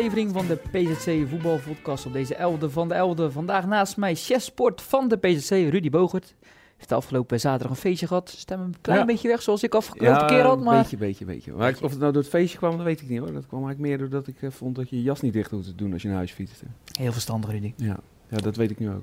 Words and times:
een 0.00 0.06
aflevering 0.06 0.32
van 0.32 0.46
de 0.46 0.56
PZC 0.94 1.28
Voetbalpodcast 1.28 2.06
op 2.06 2.12
deze 2.12 2.34
11e 2.34 2.70
van 2.70 2.88
de 2.88 3.14
11e. 3.28 3.32
Vandaag 3.32 3.66
naast 3.66 3.96
mij 3.96 4.14
chefsport 4.14 4.82
van 4.82 5.08
de 5.08 5.16
PZC, 5.16 5.50
Rudy 5.50 5.90
Bogert. 5.90 6.34
Heeft 6.76 6.88
de 6.88 6.94
afgelopen 6.94 7.40
zaterdag 7.40 7.70
een 7.70 7.76
feestje 7.82 8.06
gehad. 8.06 8.28
Stem 8.28 8.60
een 8.60 8.74
klein 8.80 8.98
Ja. 8.98 9.04
beetje 9.04 9.28
weg 9.28 9.42
zoals 9.42 9.62
ik 9.62 9.74
afgelopen 9.74 10.26
keer 10.26 10.42
had, 10.42 10.60
maar... 10.60 10.76
beetje, 10.76 10.96
beetje, 10.96 11.24
beetje. 11.24 11.52
Maar 11.52 11.74
of 11.82 11.90
het 11.90 11.98
nou 12.00 12.12
door 12.12 12.22
het 12.22 12.30
feestje 12.30 12.58
kwam, 12.58 12.76
dat 12.76 12.84
weet 12.86 13.00
ik 13.00 13.08
niet 13.08 13.18
hoor. 13.18 13.32
Dat 13.32 13.46
kwam 13.46 13.64
eigenlijk 13.64 13.88
meer 13.88 13.98
doordat 13.98 14.26
ik 14.26 14.42
eh, 14.42 14.50
vond 14.50 14.76
dat 14.76 14.90
je 14.90 14.96
je 14.96 15.02
jas 15.02 15.20
niet 15.20 15.32
dicht 15.32 15.50
hoefde 15.50 15.70
te 15.70 15.74
doen 15.76 15.92
als 15.92 16.02
je 16.02 16.08
naar 16.08 16.16
huis 16.16 16.32
fietste. 16.32 16.64
Heel 16.98 17.12
verstandig, 17.12 17.50
Rudy. 17.50 17.72
Ja. 17.76 17.96
ja, 18.28 18.36
dat 18.36 18.56
weet 18.56 18.70
ik 18.70 18.78
nu 18.78 18.90
ook. 18.90 19.02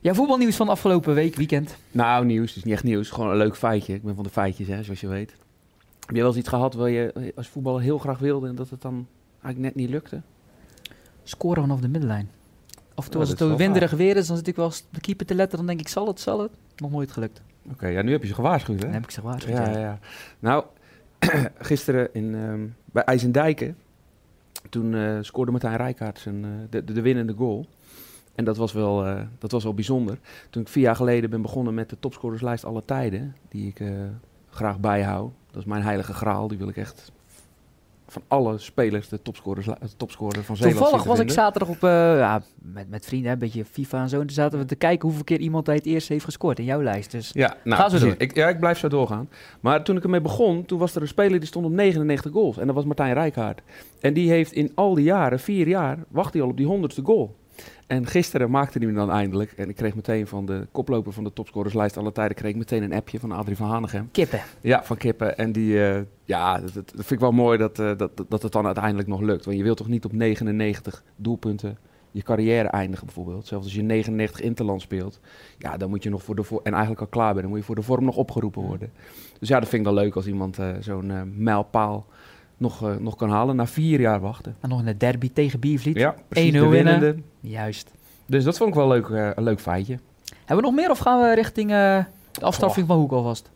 Ja, 0.00 0.14
voetbalnieuws 0.14 0.56
van 0.56 0.68
afgelopen 0.68 1.14
week, 1.14 1.34
weekend. 1.34 1.76
Nou, 1.90 2.24
nieuws. 2.24 2.48
Het 2.48 2.56
is 2.56 2.64
niet 2.64 2.74
echt 2.74 2.84
nieuws. 2.84 3.10
Gewoon 3.10 3.30
een 3.30 3.36
leuk 3.36 3.56
feitje. 3.56 3.94
Ik 3.94 4.02
ben 4.02 4.14
van 4.14 4.24
de 4.24 4.30
feitjes, 4.30 4.66
hè, 4.68 4.82
zoals 4.82 5.00
je 5.00 5.08
weet. 5.08 5.30
Heb 6.06 6.14
je 6.14 6.20
wel 6.20 6.26
eens 6.30 6.36
iets 6.38 6.48
gehad 6.48 6.74
waar 6.74 6.90
je 6.90 7.12
eh, 7.12 7.22
als 7.36 7.48
voetballer 7.48 7.80
heel 7.80 7.98
graag 7.98 8.18
wilde 8.18 8.48
en 8.48 8.54
dat 8.54 8.70
het 8.70 8.82
dan 8.82 9.06
eigenlijk 9.46 9.74
net 9.74 9.84
niet 9.84 9.94
lukte? 9.94 10.22
Scoren 11.22 11.62
vanaf 11.62 11.80
de 11.80 11.88
middenlijn. 11.88 12.30
Af 12.94 13.04
en 13.04 13.10
toe 13.10 13.20
Ja, 13.20 13.26
als 13.26 13.28
dat 13.28 13.38
het 13.38 13.50
ook 13.50 13.58
winderig 13.58 13.90
weer 13.90 14.16
is, 14.16 14.26
dan 14.26 14.36
zit 14.36 14.46
ik 14.46 14.56
wel 14.56 14.64
eens 14.64 14.84
de 14.90 15.00
keeper 15.00 15.26
te 15.26 15.34
letten. 15.34 15.58
Dan 15.58 15.66
denk 15.66 15.80
ik, 15.80 15.88
zal 15.88 16.06
het, 16.06 16.20
zal 16.20 16.40
het? 16.40 16.50
Nog 16.76 16.90
nooit 16.90 17.12
gelukt. 17.12 17.42
Oké, 17.70 17.86
ja, 17.86 18.02
nu 18.02 18.12
heb 18.12 18.22
je 18.22 18.28
ze 18.28 18.34
gewaarschuwd, 18.34 18.78
hè? 18.78 18.84
Dan 18.84 18.94
heb 18.94 19.04
ik 19.04 19.10
ze 19.10 19.20
gewaarschuwd. 19.20 19.56
Ja, 19.56 19.70
ja, 19.70 19.78
ja. 19.78 19.98
Nou, 20.38 20.64
gisteren 21.58 22.14
in, 22.14 22.34
ehm, 22.34 22.66
bij 22.84 23.04
IJsendijken, 23.04 23.76
toen 24.70 24.94
eh, 24.94 25.18
scoorde 25.20 25.50
Martijn 25.50 25.76
Rijkaard 25.76 26.18
zijn, 26.18 26.44
eh, 26.44 26.50
de, 26.70 26.84
de, 26.84 26.92
de 26.92 27.00
winnende 27.00 27.32
goal. 27.32 27.66
En 28.34 28.44
dat 28.44 28.56
was, 28.56 28.72
wel, 28.72 29.06
eh, 29.06 29.22
dat 29.38 29.50
was 29.50 29.64
wel 29.64 29.74
bijzonder. 29.74 30.18
Toen 30.50 30.62
ik 30.62 30.68
vier 30.68 30.82
jaar 30.82 30.96
geleden 30.96 31.30
ben 31.30 31.42
begonnen 31.42 31.74
met 31.74 31.90
de 31.90 31.98
topscorerslijst 31.98 32.64
alle 32.64 32.84
tijden, 32.84 33.36
die 33.48 33.66
ik 33.66 33.82
graag 34.50 34.80
bijhoud. 34.80 35.32
Dat 35.50 35.60
is 35.60 35.64
mijn 35.64 35.82
heilige 35.82 36.12
graal, 36.12 36.48
die 36.48 36.58
wil 36.58 36.68
ik 36.68 36.76
echt 36.76 37.12
van 38.08 38.22
alle 38.28 38.58
spelers 38.58 39.08
de 39.08 39.22
topscorers, 39.22 39.66
topscorer 39.96 40.44
van 40.44 40.56
Zeeland 40.56 40.78
Toevallig 40.78 41.04
was 41.04 41.18
ik 41.18 41.30
zaterdag 41.30 41.68
op, 41.68 41.82
eh, 41.82 41.90
ja, 42.18 42.42
met, 42.62 42.90
met 42.90 43.06
vrienden, 43.06 43.32
een 43.32 43.38
beetje 43.38 43.64
FIFA 43.64 44.02
en 44.02 44.08
zo. 44.08 44.20
En 44.20 44.26
toen 44.26 44.36
zaten 44.36 44.58
we 44.58 44.64
te 44.64 44.74
kijken 44.74 45.06
hoeveel 45.08 45.24
keer 45.24 45.38
iemand 45.40 45.66
hij 45.66 45.76
het 45.76 45.86
eerst 45.86 46.08
heeft 46.08 46.24
gescoord 46.24 46.58
in 46.58 46.64
jouw 46.64 46.82
lijst. 46.82 47.10
Dus 47.10 47.30
Ja, 47.32 47.56
nou, 47.64 47.82
Ga 47.82 47.88
zo 47.88 47.96
precies. 47.96 48.18
door. 48.18 48.28
Ik, 48.28 48.34
ja, 48.34 48.48
ik 48.48 48.58
blijf 48.60 48.78
zo 48.78 48.88
doorgaan. 48.88 49.28
Maar 49.60 49.82
toen 49.84 49.96
ik 49.96 50.02
ermee 50.02 50.20
begon, 50.20 50.64
toen 50.64 50.78
was 50.78 50.94
er 50.94 51.02
een 51.02 51.08
speler 51.08 51.38
die 51.38 51.48
stond 51.48 51.66
op 51.66 51.72
99 51.72 52.32
goals. 52.32 52.58
En 52.58 52.66
dat 52.66 52.74
was 52.74 52.84
Martijn 52.84 53.14
Rijkaard. 53.14 53.60
En 54.00 54.14
die 54.14 54.30
heeft 54.30 54.52
in 54.52 54.72
al 54.74 54.94
die 54.94 55.04
jaren, 55.04 55.40
vier 55.40 55.68
jaar, 55.68 55.98
wacht 56.08 56.32
hij 56.32 56.42
al 56.42 56.48
op 56.48 56.56
die 56.56 56.66
honderdste 56.66 57.02
goal. 57.04 57.34
En 57.86 58.06
gisteren 58.06 58.50
maakte 58.50 58.78
hij 58.78 58.86
hem 58.86 58.96
dan 58.96 59.10
eindelijk. 59.10 59.52
En 59.52 59.68
ik 59.68 59.76
kreeg 59.76 59.94
meteen 59.94 60.26
van 60.26 60.46
de 60.46 60.66
koploper 60.72 61.12
van 61.12 61.24
de 61.24 61.32
topscorerslijst 61.32 61.96
alle 61.96 62.12
tijden, 62.12 62.36
kreeg 62.36 62.50
ik 62.50 62.56
meteen 62.56 62.82
een 62.82 62.92
appje 62.92 63.20
van 63.20 63.32
Adrie 63.32 63.56
van 63.56 63.68
Hanegem. 63.68 64.08
kippen. 64.12 64.40
Ja, 64.60 64.84
van 64.84 64.96
Kippen. 64.96 65.38
En 65.38 65.52
die, 65.52 65.84
eh, 65.84 66.00
ja, 66.24 66.60
dat, 66.60 66.74
dat 66.74 66.92
vind 66.94 67.10
ik 67.10 67.20
wel 67.20 67.32
mooi 67.32 67.58
dat, 67.58 67.78
eh, 67.78 67.96
dat, 67.96 68.10
dat 68.28 68.42
het 68.42 68.52
dan 68.52 68.66
uiteindelijk 68.66 69.08
nog 69.08 69.20
lukt. 69.20 69.44
Want 69.44 69.56
je 69.56 69.62
wilt 69.62 69.76
toch 69.76 69.88
niet 69.88 70.04
op 70.04 70.12
99 70.12 71.02
doelpunten 71.16 71.78
je 72.10 72.22
carrière 72.22 72.68
eindigen 72.68 73.06
bijvoorbeeld. 73.06 73.46
Zelfs 73.46 73.64
als 73.64 73.74
je 73.74 73.82
99 73.82 74.40
interland 74.40 74.80
speelt. 74.80 75.20
Ja, 75.58 75.76
dan 75.76 75.88
moet 75.88 76.02
je 76.02 76.10
nog 76.10 76.22
voor 76.22 76.36
de 76.36 76.42
voor 76.42 76.60
en 76.62 76.72
eigenlijk 76.72 77.00
al 77.00 77.06
klaar 77.06 77.30
bent. 77.32 77.40
Dan 77.40 77.50
moet 77.50 77.58
je 77.58 77.64
voor 77.64 77.74
de 77.74 77.82
vorm 77.82 78.04
nog 78.04 78.16
opgeroepen 78.16 78.62
worden. 78.62 78.92
Dus 79.38 79.48
ja, 79.48 79.60
dat 79.60 79.68
vind 79.68 79.86
ik 79.86 79.94
dan 79.94 80.02
leuk 80.04 80.14
als 80.14 80.26
iemand 80.26 80.58
eh, 80.58 80.68
zo'n 80.80 81.32
mijlpaal 81.42 82.06
nog, 82.56 82.82
eh, 82.82 82.96
nog 82.96 83.16
kan 83.16 83.30
halen. 83.30 83.56
Na 83.56 83.66
vier 83.66 84.00
jaar 84.00 84.20
wachten. 84.20 84.56
En 84.60 84.68
nog 84.68 84.78
in 84.78 84.84
de 84.84 84.96
derby 84.96 85.30
tegen 85.32 85.60
Biervliet. 85.60 85.96
Ja, 85.96 86.14
precies. 86.28 86.52
1-0 86.52 86.52
de 86.64 86.68
winnen. 86.68 87.00
winnende. 87.00 87.22
Juist. 87.40 87.90
Dus 88.26 88.44
dat 88.44 88.56
vond 88.56 88.68
ik 88.68 88.74
wel 88.74 88.88
leuk, 88.88 89.08
eh, 89.08 89.30
een 89.34 89.42
leuk 89.42 89.60
feitje. 89.60 89.98
Hebben 90.38 90.56
we 90.56 90.62
nog 90.62 90.74
meer 90.74 90.90
of 90.90 90.98
gaan 90.98 91.20
we 91.20 91.34
richting 91.34 91.70
eh, 91.70 92.04
de 92.32 92.44
afstraffing 92.44 92.86
van 92.86 92.98
Hoek 92.98 93.12
alvast? 93.12 93.50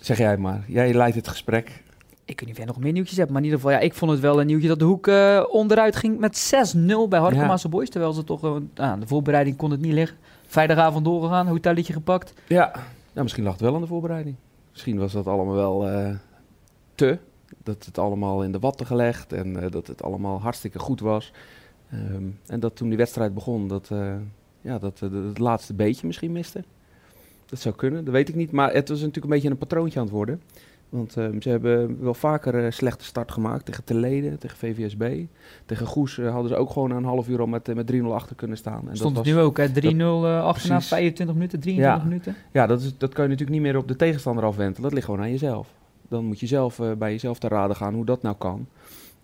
Zeg 0.00 0.18
jij 0.18 0.36
maar. 0.36 0.64
Jij 0.66 0.94
leidt 0.94 1.16
het 1.16 1.28
gesprek. 1.28 1.82
Ik 2.24 2.40
weet 2.40 2.40
niet 2.40 2.50
of 2.50 2.56
jij 2.56 2.66
nog 2.66 2.78
meer 2.78 2.92
nieuwtjes 2.92 3.16
hebt, 3.16 3.30
maar 3.30 3.38
in 3.38 3.44
ieder 3.44 3.60
geval, 3.60 3.74
ja, 3.74 3.82
ik 3.82 3.94
vond 3.94 4.10
het 4.10 4.20
wel 4.20 4.40
een 4.40 4.46
nieuwtje 4.46 4.68
dat 4.68 4.78
de 4.78 4.84
Hoek 4.84 5.10
onderuit 5.52 5.96
ging 5.96 6.18
met 6.18 6.36
6-0 6.36 7.08
bij 7.08 7.20
Harkemaanse 7.20 7.68
Boys. 7.68 7.90
Terwijl 7.90 8.12
ze 8.12 8.24
toch, 8.24 8.60
aan 8.74 9.00
de 9.00 9.06
voorbereiding 9.06 9.56
kon 9.56 9.70
het 9.70 9.80
niet 9.80 9.92
liggen. 9.92 10.18
Vrijdagavond 10.46 11.04
doorgegaan, 11.04 11.46
hotelletje 11.46 11.92
gepakt. 11.92 12.32
Ja, 12.48 12.70
nou, 13.12 13.22
misschien 13.22 13.44
lag 13.44 13.52
het 13.52 13.62
wel 13.62 13.74
aan 13.74 13.80
de 13.80 13.86
voorbereiding. 13.86 14.36
Misschien 14.72 14.98
was 14.98 15.12
dat 15.12 15.26
allemaal 15.26 15.54
wel 15.54 15.88
te. 16.94 17.18
Dat 17.62 17.84
het 17.84 17.98
allemaal 17.98 18.42
in 18.44 18.52
de 18.52 18.58
watten 18.58 18.86
gelegd 18.86 19.32
en 19.32 19.62
eh, 19.62 19.70
dat 19.70 19.86
het 19.86 20.02
allemaal 20.02 20.40
hartstikke 20.40 20.78
goed 20.78 21.00
was. 21.00 21.32
Ehm, 21.90 22.24
en 22.46 22.60
dat 22.60 22.76
toen 22.76 22.88
die 22.88 22.98
wedstrijd 22.98 23.34
begon, 23.34 23.68
dat, 23.68 23.88
eh, 23.92 24.14
ja, 24.60 24.78
dat 24.78 25.00
eh, 25.02 25.10
het 25.28 25.38
laatste 25.38 25.74
beetje 25.74 26.06
misschien 26.06 26.32
miste. 26.32 26.64
Dat 27.46 27.58
zou 27.60 27.74
kunnen, 27.74 28.04
dat 28.04 28.14
weet 28.14 28.28
ik 28.28 28.34
niet. 28.34 28.50
Maar 28.52 28.72
het 28.72 28.88
was 28.88 28.98
natuurlijk 28.98 29.24
een 29.24 29.30
beetje 29.30 29.50
een 29.50 29.58
patroontje 29.58 29.98
aan 29.98 30.04
het 30.04 30.14
worden. 30.14 30.40
Want 30.88 31.16
ehm, 31.16 31.40
ze 31.40 31.48
hebben 31.48 32.02
wel 32.02 32.14
vaker 32.14 32.54
een 32.54 32.72
slechte 32.72 33.04
start 33.04 33.32
gemaakt 33.32 33.64
tegen 33.64 33.84
Teleden, 33.84 34.38
tegen 34.38 34.56
VVSB. 34.56 35.24
Tegen 35.66 35.86
Goes 35.86 36.18
eh, 36.18 36.30
hadden 36.30 36.48
ze 36.50 36.56
ook 36.56 36.70
gewoon 36.70 36.90
een 36.90 37.04
half 37.04 37.28
uur 37.28 37.40
al 37.40 37.46
met, 37.46 37.68
eh, 37.68 37.74
met 37.74 37.86
3-0 37.86 38.14
achter 38.14 38.36
kunnen 38.36 38.56
staan. 38.56 38.88
En 38.88 38.96
Stond 38.96 39.14
dat 39.14 39.24
het 39.24 39.34
was- 39.34 39.42
nu 39.42 39.48
ook, 39.48 39.56
hè? 39.56 39.68
3-0 39.72 40.24
eh, 40.26 40.44
achterna, 40.44 40.74
Precies. 40.74 40.88
25 40.88 41.34
minuten, 41.34 41.60
23 41.60 42.02
Ja. 42.02 42.08
minuten. 42.08 42.34
Ja, 42.52 42.66
dat, 42.66 42.80
is, 42.80 42.98
dat 42.98 43.12
kan 43.12 43.24
je 43.24 43.30
natuurlijk 43.30 43.58
niet 43.58 43.66
meer 43.72 43.80
op 43.80 43.88
de 43.88 43.96
tegenstander 43.96 44.44
afwentelen. 44.44 44.82
Dat 44.82 44.92
ligt 44.92 45.04
gewoon 45.04 45.20
aan 45.20 45.30
jezelf. 45.30 45.68
Dan 46.14 46.24
moet 46.24 46.40
je 46.40 46.46
zelf 46.46 46.80
eh, 46.80 46.92
bij 46.92 47.10
jezelf 47.10 47.38
te 47.38 47.48
raden 47.48 47.76
gaan 47.76 47.94
hoe 47.94 48.04
dat 48.04 48.22
nou 48.22 48.36
kan. 48.36 48.66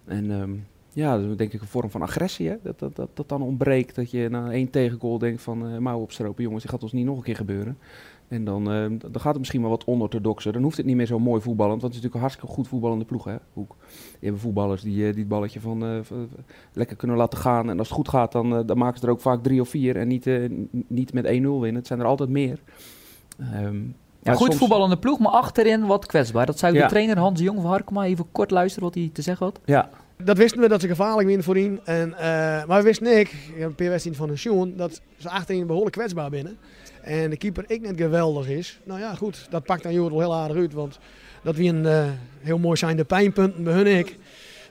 En 0.05 0.31
ehm, 0.31 0.53
ja, 0.93 1.19
dat 1.19 1.31
is 1.31 1.37
denk 1.37 1.53
ik 1.53 1.61
een 1.61 1.67
vorm 1.67 1.91
van 1.91 2.03
agressie. 2.03 2.49
Hè? 2.49 2.57
Dat, 2.63 2.79
dat, 2.79 2.97
dat, 2.97 3.09
dat 3.15 3.29
dan 3.29 3.43
ontbreekt. 3.43 3.95
Dat 3.95 4.11
je 4.11 4.29
na 4.29 4.51
één 4.51 4.71
tegengoal 4.71 5.19
denkt 5.19 5.43
van 5.43 5.69
eh 5.69 5.79
mouw 5.79 6.01
opstropen. 6.01 6.43
Jongens, 6.43 6.63
dit 6.63 6.73
gaat 6.73 6.83
ons 6.83 6.93
niet 6.93 7.05
nog 7.05 7.17
een 7.17 7.23
keer 7.23 7.37
gebeuren. 7.37 7.79
En 8.29 8.45
dan, 8.45 8.71
ehm, 8.71 8.99
dan 8.99 9.21
gaat 9.21 9.31
het 9.31 9.39
misschien 9.39 9.61
wel 9.61 9.71
wat 9.71 9.85
onorthodoxer. 9.85 10.53
Dan 10.53 10.63
hoeft 10.63 10.77
het 10.77 10.87
niet 10.87 10.97
meer 10.97 11.07
zo 11.07 11.19
mooi 11.19 11.41
voetballend. 11.41 11.81
Want 11.81 11.95
het 11.95 12.03
is 12.05 12.09
natuurlijk 12.09 12.15
een 12.15 12.21
hartstikke 12.21 12.55
goed 12.55 12.69
voetballende 12.69 13.05
ploeg. 13.05 13.25
Hè? 13.25 13.37
Hoek. 13.53 13.77
Je 14.21 14.27
hebt 14.27 14.41
voetballers 14.41 14.83
die, 14.83 15.07
eh, 15.07 15.11
die 15.11 15.21
het 15.21 15.29
balletje 15.29 15.61
van, 15.61 16.05
lekker 16.73 16.97
kunnen 16.97 17.17
laten 17.17 17.39
gaan. 17.39 17.71
En 17.71 17.79
als 17.79 17.89
het 17.89 17.97
goed 17.97 18.09
gaat, 18.09 18.33
dan, 18.33 18.67
dan 18.67 18.79
maken 18.79 18.99
ze 19.01 19.07
er 19.07 19.13
ook 19.13 19.21
vaak 19.21 19.43
drie 19.43 19.61
of 19.61 19.69
vier. 19.69 19.97
En 19.97 20.09
niet, 20.09 20.31
niet 20.87 21.13
met 21.13 21.25
1-0 21.25 21.61
winnen. 21.61 21.75
Het 21.75 21.87
zijn 21.87 22.01
er 22.01 22.07
altijd 22.07 22.29
meer. 22.29 22.61
Ehm, 23.39 23.77
Ja, 24.23 24.33
goed 24.35 24.47
soms- 24.47 24.57
voetballende 24.59 24.99
ploeg, 24.99 25.19
maar 25.19 25.33
achterin 25.33 25.87
wat 25.87 26.07
kwetsbaar. 26.07 26.47
Dat 26.47 26.59
zou 26.59 26.73
de 26.73 26.79
Ja. 26.79 26.87
trainer 26.89 27.19
Hans 27.19 27.39
de 27.39 27.45
Jong 27.45 27.61
van 27.61 27.71
Harkema 27.71 28.05
even 28.05 28.27
kort 28.33 28.51
luisteren 28.51 28.85
wat 28.85 28.95
hij 28.95 29.11
te 29.13 29.23
zeggen 29.23 29.47
had. 29.47 29.61
Ja, 29.65 29.89
Dat 30.25 30.37
wisten 30.37 30.61
we 30.61 30.69
dat 30.69 30.81
ze 30.81 30.89
gevaarlijk 30.89 31.27
winnen 31.27 31.45
voorin. 31.45 31.81
En, 31.85 32.15
eh, 32.19 32.25
maar 32.67 32.79
we 32.79 32.83
wisten 32.83 33.19
ik, 33.19 33.29
ik 33.29 33.55
heb 33.59 33.69
een 33.69 33.75
paar 33.75 33.89
wedstrijden 33.89 34.23
van 34.23 34.31
een 34.31 34.39
Sjoen, 34.39 34.75
dat 34.77 35.01
ze 35.19 35.29
achterin 35.29 35.67
behoorlijk 35.67 35.97
kwetsbaar 35.97 36.31
binnen. 36.31 36.59
En 37.03 37.31
de 37.31 37.37
keeper 37.37 37.65
ik 37.67 37.81
net 37.81 37.97
geweldig 37.97 38.49
is. 38.49 38.81
Nou 38.85 39.01
ja, 39.01 39.15
goed, 39.15 39.47
dat 39.51 39.65
pakt 39.65 39.83
dan 39.83 39.93
Jodel 39.93 40.19
heel 40.21 40.35
aardig 40.35 40.57
uit. 40.57 40.73
Want 40.73 40.99
dat 41.43 41.57
wie 41.57 41.69
een 41.73 41.87
eh, 41.87 42.05
heel 42.41 42.59
mooi 42.59 42.77
zijn 42.77 42.97
de 42.97 43.05
pijnpunten 43.05 43.65
bij 43.65 43.73
hun 43.73 43.87
ik. 43.87 44.19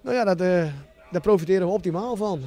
Nou 0.01 0.15
ja, 0.15 0.23
dat, 0.23 0.41
eh, 0.41 0.63
daar 1.11 1.21
profiteren 1.21 1.67
we 1.67 1.73
optimaal 1.73 2.15
van. 2.15 2.41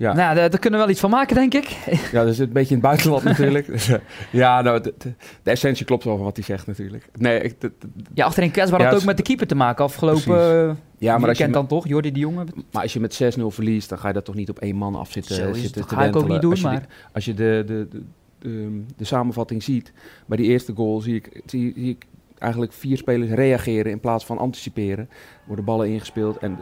Ja. 0.00 0.12
Nou, 0.12 0.34
daar, 0.34 0.50
daar 0.50 0.60
kunnen 0.60 0.78
we 0.78 0.84
wel 0.84 0.94
iets 0.94 1.00
van 1.00 1.10
maken, 1.10 1.34
denk 1.36 1.54
ik. 1.54 1.68
ja, 2.12 2.24
dat 2.24 2.32
is 2.32 2.38
een 2.38 2.52
beetje 2.52 2.74
in 2.74 2.80
het 2.80 2.86
buitenland 2.86 3.22
natuurlijk. 3.24 3.66
Dus, 3.66 3.90
ja, 4.30 4.60
nou, 4.62 4.80
de, 4.80 5.12
essentie 5.42 5.84
klopt 5.86 6.04
wel 6.04 6.16
van 6.16 6.24
wat 6.24 6.36
hij 6.36 6.44
zegt 6.44 6.66
natuurlijk. 6.66 7.08
Nee, 7.18 7.40
ik, 7.40 7.60
de- 7.60 7.72
de- 7.78 7.88
Ja, 8.14 8.24
achterin 8.24 8.50
kwetsbaar 8.50 8.80
Ja, 8.80 8.86
had 8.86 8.94
ook 8.94 9.04
met 9.04 9.16
de 9.16 9.22
keeper 9.22 9.46
te 9.46 9.54
maken 9.54 9.84
afgelopen 9.84 10.22
Precies. 10.22 10.50
eh, 10.52 10.70
ja, 10.98 11.10
maar 11.12 11.20
je, 11.20 11.26
weekend 11.26 11.52
dan 11.54 11.66
toch, 11.66 11.88
Jordi 11.88 12.12
de 12.12 12.18
Jonge. 12.18 12.44
maar 12.72 12.82
als 12.82 12.92
je 12.92 13.00
met 13.00 13.22
6-0 13.38 13.42
verliest, 13.46 13.88
dan 13.88 13.98
ga 13.98 14.08
je 14.08 14.14
dat 14.14 14.24
toch 14.24 14.34
niet 14.34 14.50
op 14.50 14.58
één 14.58 14.76
man 14.76 14.94
afzitten 14.94 15.34
Zo 15.34 15.52
zitten 15.52 15.80
dat 15.80 15.88
te 15.88 15.94
ga 15.94 16.04
ik 16.04 16.16
ook 16.16 16.28
niet 16.28 16.40
doen, 16.40 16.50
als 16.50 16.60
je, 16.60 16.66
maar... 16.66 16.86
als 17.12 17.24
je 17.24 17.34
de, 17.34 17.62
de, 17.66 17.88
de, 17.90 18.02
de, 18.38 18.82
de 18.96 19.04
samenvatting 19.04 19.62
ziet, 19.62 19.92
bij 20.26 20.36
die 20.36 20.46
eerste 20.46 20.72
goal 20.74 21.00
zie 21.00 21.14
ik, 21.14 21.42
zie, 21.46 21.72
zie 21.76 21.90
ik 21.90 22.06
eigenlijk 22.40 22.72
vier 22.72 22.96
spelers 22.96 23.30
reageren 23.30 23.92
in 23.92 24.00
plaats 24.00 24.26
van 24.26 24.38
anticiperen. 24.38 25.08
Worden 25.46 25.64
ballen 25.64 25.88
ingespeeld 25.88 26.38
en 26.38 26.58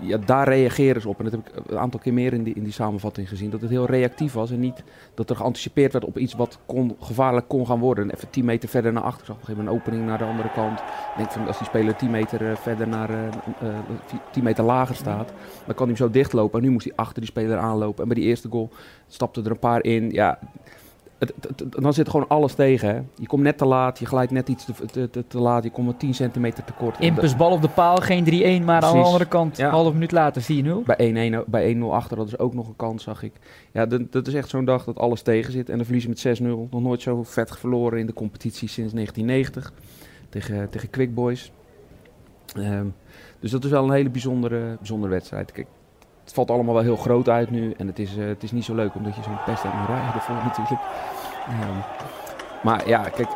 ja, 0.00 0.16
daar 0.16 0.48
reageren 0.48 1.00
ze 1.00 1.08
op. 1.08 1.18
En 1.18 1.24
dat 1.24 1.32
heb 1.32 1.48
ik 1.48 1.70
een 1.70 1.78
aantal 1.78 2.00
keer 2.00 2.12
meer 2.12 2.32
in 2.32 2.42
die, 2.42 2.54
in 2.54 2.64
die 2.64 2.72
samenvatting 2.72 3.28
gezien. 3.28 3.50
Dat 3.50 3.60
het 3.60 3.70
heel 3.70 3.86
reactief 3.86 4.32
was 4.32 4.50
en 4.50 4.60
niet 4.60 4.82
dat 5.14 5.30
er 5.30 5.36
geanticipeerd 5.36 5.92
werd 5.92 6.04
op 6.04 6.18
iets 6.18 6.34
wat 6.34 6.58
gevaarlijk 7.00 7.48
kon 7.48 7.66
gaan 7.66 7.78
worden. 7.78 8.04
En 8.04 8.14
even 8.16 8.30
10 8.30 8.44
meter 8.44 8.68
verder 8.68 8.92
naar 8.92 9.02
achter. 9.02 9.26
Zag 9.26 9.34
op 9.34 9.40
een 9.40 9.46
gegeven 9.46 9.64
moment 9.64 9.84
een 9.84 9.90
opening 9.90 10.08
naar 10.08 10.18
de 10.18 10.24
andere 10.24 10.50
kant. 10.50 10.80
Ik 10.80 11.16
denk 11.16 11.30
van 11.30 11.46
als 11.46 11.58
die 11.58 11.66
speler 11.66 11.96
10 11.96 12.10
meter 12.10 12.50
eh, 12.50 12.56
verder 12.56 12.88
naar 12.88 13.10
eh, 13.10 13.26
eh, 13.60 13.78
10 14.30 14.44
meter 14.44 14.64
lager 14.64 14.94
staat, 14.94 15.32
dan 15.66 15.74
kan 15.74 15.86
hij 15.88 15.96
hem 15.96 15.96
zo 15.96 16.10
dichtlopen. 16.10 16.58
En 16.58 16.64
nu 16.64 16.72
moest 16.72 16.84
hij 16.84 16.96
achter 16.96 17.20
die 17.20 17.30
speler 17.30 17.58
aanlopen. 17.58 18.02
En 18.02 18.08
bij 18.08 18.20
die 18.20 18.28
eerste 18.28 18.48
goal 18.48 18.70
stapten 19.06 19.44
er 19.44 19.50
een 19.50 19.58
paar 19.58 19.84
in. 19.84 20.10
Ja, 20.10 20.38
het, 21.20 21.32
het- 21.40 21.60
het- 21.60 21.72
dan 21.82 21.92
zit 21.92 22.08
gewoon 22.08 22.28
alles 22.28 22.54
tegen. 22.54 22.88
Hè. 22.88 23.00
Je 23.14 23.26
komt 23.26 23.42
net 23.42 23.58
te 23.58 23.64
laat, 23.64 23.98
je 23.98 24.06
glijdt 24.06 24.32
net 24.32 24.48
iets 24.48 24.64
te, 24.64 24.72
te, 24.92 25.10
te, 25.10 25.24
te 25.26 25.38
laat, 25.38 25.64
je 25.64 25.70
komt 25.70 25.86
met 25.86 25.98
10 25.98 26.14
centimeter 26.14 26.64
tekort. 26.64 26.96
En 26.96 27.02
Impuls 27.02 27.36
bal 27.36 27.50
op 27.52 27.62
de 27.62 27.68
paal, 27.68 27.96
geen 27.96 28.60
3-1, 28.62 28.64
maar 28.64 28.82
aan 28.82 28.96
de 28.96 29.02
andere 29.02 29.26
kant, 29.28 29.56
Ja. 29.56 29.64
een 29.66 29.70
half 29.70 29.92
minuut 29.92 30.12
later 30.12 30.42
4-0. 30.42 30.46
Bij 30.84 30.96
1-1 30.96 31.44
bij 31.46 31.74
1-0 31.76 31.78
achter 31.92 32.16
hadden 32.16 32.36
ze 32.36 32.42
ook 32.44 32.54
nog 32.54 32.68
een 32.68 32.76
kans, 32.76 33.02
zag 33.02 33.22
ik. 33.22 33.32
Ja, 33.72 33.86
dat, 33.86 34.12
dat 34.12 34.26
is 34.26 34.34
echt 34.34 34.48
zo'n 34.48 34.64
dag 34.64 34.84
dat 34.84 34.98
alles 34.98 35.22
tegen 35.22 35.52
zit. 35.52 35.68
En 35.68 35.76
dan 35.76 35.84
verliezen 35.84 36.10
met 36.10 36.40
6-0. 36.40 36.42
Nog 36.70 36.82
nooit 36.82 37.02
zo 37.02 37.22
vet 37.22 37.58
verloren 37.58 37.98
in 37.98 38.06
de 38.06 38.12
competitie 38.12 38.68
sinds 38.68 38.92
1990. 38.92 39.72
Tegen, 40.28 40.68
tegen 40.70 40.90
Quick 40.90 41.14
Boys. 41.14 41.52
Ehm, 42.56 42.86
dus 43.40 43.50
dat 43.50 43.64
is 43.64 43.70
wel 43.70 43.84
een 43.84 43.90
hele 43.92 44.10
bijzondere, 44.10 44.76
bijzondere 44.76 45.12
wedstrijd. 45.12 45.52
Kijk, 45.52 45.66
het 46.30 46.38
valt 46.38 46.50
allemaal 46.50 46.74
wel 46.74 46.82
heel 46.82 46.96
groot 46.96 47.28
uit 47.28 47.50
nu. 47.50 47.72
En 47.76 47.86
het 47.86 47.98
is, 47.98 48.16
eh, 48.16 48.26
het 48.26 48.42
is 48.42 48.52
niet 48.52 48.64
zo 48.64 48.74
leuk 48.74 48.94
omdat 48.94 49.14
je 49.14 49.22
zo'n 49.22 49.44
pest 49.44 49.62
hebt 49.62 49.74
moet 49.74 49.86
rijden 49.86 50.14
ervoor 50.14 50.34
natuurlijk. 50.50 50.80
Ehm, 51.48 51.76
maar 52.62 52.88
ja, 52.88 53.08
kijk, 53.08 53.28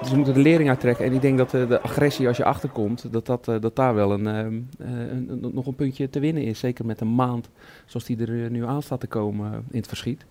Dus 0.00 0.10
ze 0.10 0.16
moeten 0.16 0.34
de 0.34 0.40
lering 0.40 0.68
uittrekken. 0.68 1.04
En 1.04 1.12
ik 1.12 1.20
denk 1.20 1.38
dat 1.38 1.50
de 1.50 1.80
agressie 1.82 2.28
als 2.28 2.36
je 2.36 2.44
achterkomt, 2.44 3.12
dat, 3.12 3.26
dat, 3.26 3.44
dat 3.44 3.76
daar 3.76 3.94
wel 3.94 4.12
een, 4.12 4.24
een, 4.24 4.68
een, 4.78 5.50
nog 5.52 5.66
een 5.66 5.74
puntje 5.74 6.10
te 6.10 6.20
winnen 6.20 6.42
is. 6.42 6.58
Zeker 6.58 6.86
met 6.86 7.00
een 7.00 7.14
maand 7.14 7.48
zoals 7.86 8.06
die 8.06 8.26
er 8.26 8.50
nu 8.50 8.66
aan 8.66 8.82
staat 8.82 9.00
te 9.00 9.06
komen 9.06 9.52
in 9.70 9.78
het 9.78 9.86
verschiet. 9.86 10.24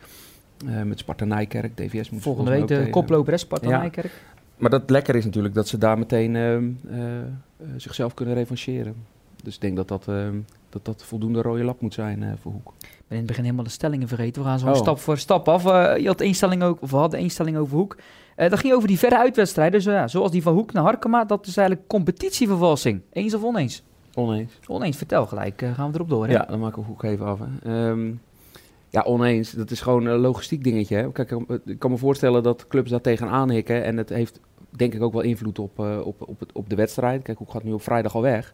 met 0.86 1.00
Sparta 1.00 1.26
Nijkerk, 1.26 1.78
DVS 1.78 2.10
moet 2.10 2.22
Volgende 2.22 2.52
week 2.52 2.68
de 2.68 2.90
koploper 2.90 3.40
Sparta 3.40 3.70
ja. 3.70 3.78
Nijkerk. 3.78 4.12
Maar 4.58 4.70
dat 4.70 4.90
lekker 4.90 5.16
is 5.16 5.26
natuurlijk 5.26 5.54
dat 5.54 5.68
ze 5.68 5.78
daar 5.78 5.98
meteen 5.98 6.78
zichzelf 7.78 8.14
kunnen 8.14 8.36
revancheren. 8.36 8.96
Dus 9.44 9.56
ik 9.56 9.62
denk 9.62 9.76
dat 9.76 9.88
dat, 9.88 10.08
dat, 10.72 10.86
dat 10.86 11.04
voldoende 11.04 11.42
rode 11.42 11.64
lap 11.64 11.82
moet 11.82 11.94
zijn 11.94 12.38
voor 12.42 12.52
Hoek 12.52 12.74
in 13.12 13.18
het 13.18 13.26
begin 13.26 13.44
helemaal 13.44 13.64
de 13.64 13.70
stellingen 13.70 14.08
vergeten. 14.08 14.42
We 14.42 14.48
gaan 14.48 14.60
zo 14.60 14.68
oh. 14.68 14.76
stap 14.76 15.00
voor 15.00 15.18
stap 15.18 15.48
af. 15.48 15.66
Uh, 15.66 15.98
je 15.98 16.08
had 16.08 16.22
instelling 16.22 16.64
ook, 16.64 16.82
of 16.82 16.92
we 16.92 16.98
hadden 16.98 17.20
instelling 17.20 17.58
over 17.58 17.78
Hoek. 17.78 17.98
Uh, 18.38 18.50
dat 18.50 18.60
ging 18.60 18.74
over 18.74 18.88
die 18.88 19.00
verre 19.00 19.18
uitwedstrijden. 19.18 19.82
Dus, 19.84 19.94
ja, 19.94 20.08
zoals 20.08 20.32
die 20.32 20.42
van 20.42 20.54
Hoek 20.54 20.74
naar 20.74 20.84
Harkema. 20.84 21.26
Dat 21.26 21.48
is 21.48 21.58
eigenlijk 21.58 21.88
competitievervalsing. 21.88 23.02
Eens 23.14 23.34
of 23.34 23.44
oneens? 23.44 23.84
Oneens. 24.14 24.54
Oneens, 24.68 24.98
vertel 24.98 25.26
gelijk. 25.26 25.64
Gaan 25.74 25.90
we 25.90 25.96
erop 25.96 26.10
door. 26.10 26.26
Hè? 26.26 26.32
Ja, 26.32 26.46
dan 26.46 26.60
maken 26.60 26.82
we 26.82 26.88
Hoek 26.88 27.04
even 27.04 27.26
af. 27.26 27.40
Hè. 27.40 27.90
Um, 27.90 28.22
ja, 28.90 29.02
oneens. 29.02 29.52
Dat 29.52 29.72
is 29.72 29.82
gewoon 29.82 30.06
een 30.06 30.20
logistiek 30.20 30.64
dingetje. 30.64 30.96
Hè. 30.96 31.12
Kijk, 31.12 31.36
ik 31.66 31.80
kan 31.80 31.92
me 31.92 31.98
voorstellen 31.98 32.44
dat 32.44 32.68
clubs 32.68 32.90
daar 32.90 33.02
tegenaan 33.02 33.52
hikken. 33.52 33.84
En 33.84 33.98
het 33.98 34.10
heeft 34.10 34.40
denk 34.70 34.94
ik 34.94 35.02
ook 35.02 35.14
wel 35.14 35.22
invloed 35.22 35.60
op, 35.60 35.80
op, 35.80 36.22
op, 36.28 36.40
het, 36.40 36.52
op 36.52 36.70
de 36.70 36.76
wedstrijd. 36.76 37.22
Kijk, 37.22 37.38
Hoek 37.38 37.52
gaat 37.52 37.64
nu 37.64 37.72
op 37.72 37.82
vrijdag 37.82 38.16
al 38.16 38.22
weg. 38.22 38.54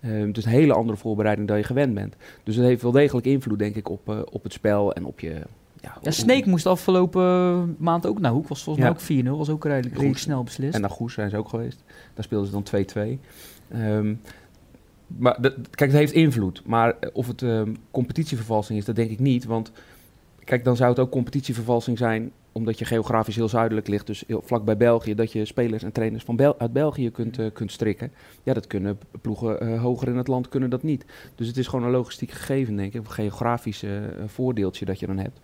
Het 0.00 0.36
is 0.36 0.44
een 0.44 0.50
hele 0.50 0.72
andere 0.72 0.96
voorbereiding 0.98 1.48
dan 1.48 1.56
je 1.56 1.64
gewend 1.64 1.94
bent. 1.94 2.16
Dus 2.42 2.56
het 2.56 2.64
heeft 2.64 2.82
wel 2.82 2.92
degelijk 2.92 3.26
invloed, 3.26 3.58
denk 3.58 3.74
ik, 3.74 3.88
op, 3.88 4.08
uh, 4.08 4.20
op 4.30 4.42
het 4.42 4.52
spel 4.52 4.92
en 4.92 5.04
op 5.04 5.20
je... 5.20 5.42
Ja, 5.80 5.96
ja 6.02 6.10
Sneek 6.10 6.46
moest 6.46 6.66
afgelopen 6.66 7.76
maand 7.78 8.06
ook 8.06 8.20
naar 8.20 8.32
Hoek. 8.32 8.48
Was 8.48 8.62
volgens 8.62 8.84
mij 8.84 8.94
ook 9.20 9.24
4-0. 9.24 9.38
Was 9.38 9.48
ook 9.48 9.64
redelijk, 9.64 9.94
redelijk 9.94 10.18
snel 10.18 10.44
beslist. 10.44 10.74
En 10.74 10.80
naar 10.80 10.90
Goes 10.90 11.14
zijn 11.14 11.30
ze 11.30 11.36
ook 11.36 11.48
geweest. 11.48 11.84
Daar 12.14 12.24
speelden 12.24 12.64
ze 12.64 12.84
dan 12.94 13.18
2-2. 13.68 13.76
Um, 13.76 14.20
maar 15.06 15.40
dat, 15.40 15.54
kijk, 15.54 15.90
het 15.90 16.00
heeft 16.00 16.12
invloed. 16.12 16.62
Maar 16.66 16.94
of 17.12 17.26
het 17.26 17.42
um, 17.42 17.76
competitievervalsing 17.90 18.78
is, 18.78 18.84
dat 18.84 18.96
denk 18.96 19.10
ik 19.10 19.18
niet. 19.18 19.44
Want 19.44 19.72
kijk, 20.48 20.64
dan 20.64 20.76
zou 20.76 20.90
het 20.90 20.98
ook 20.98 21.10
competitievervalsing 21.10 21.98
zijn 21.98 22.32
omdat 22.52 22.78
je 22.78 22.84
geografisch 22.84 23.36
heel 23.36 23.48
zuidelijk 23.48 23.88
ligt, 23.88 24.06
dus 24.06 24.24
heel 24.26 24.42
vlak 24.44 24.64
bij 24.64 24.76
België, 24.76 25.14
dat 25.14 25.32
je 25.32 25.44
spelers 25.44 25.82
en 25.82 25.92
trainers 25.92 26.24
van 26.24 26.54
uit 26.58 26.72
België 26.72 27.10
kunt, 27.10 27.38
uh, 27.38 27.46
kunt 27.52 27.72
strikken. 27.72 28.12
Ja, 28.42 28.54
dat 28.54 28.66
kunnen 28.66 28.98
ploegen 29.20 29.62
uh, 29.62 29.82
hoger 29.82 30.08
in 30.08 30.16
het 30.16 30.28
land 30.28 30.48
kunnen 30.48 30.70
dat 30.70 30.82
niet. 30.82 31.04
Dus 31.34 31.46
het 31.46 31.56
is 31.56 31.66
gewoon 31.66 31.84
een 31.84 31.90
logistiek 31.90 32.30
gegeven, 32.30 32.76
denk 32.76 32.94
ik, 32.94 33.00
een 33.00 33.10
geografisch 33.10 33.82
uh, 33.82 33.90
voordeeltje 34.26 34.84
dat 34.84 34.98
je 34.98 35.06
dan 35.06 35.18
hebt. 35.18 35.40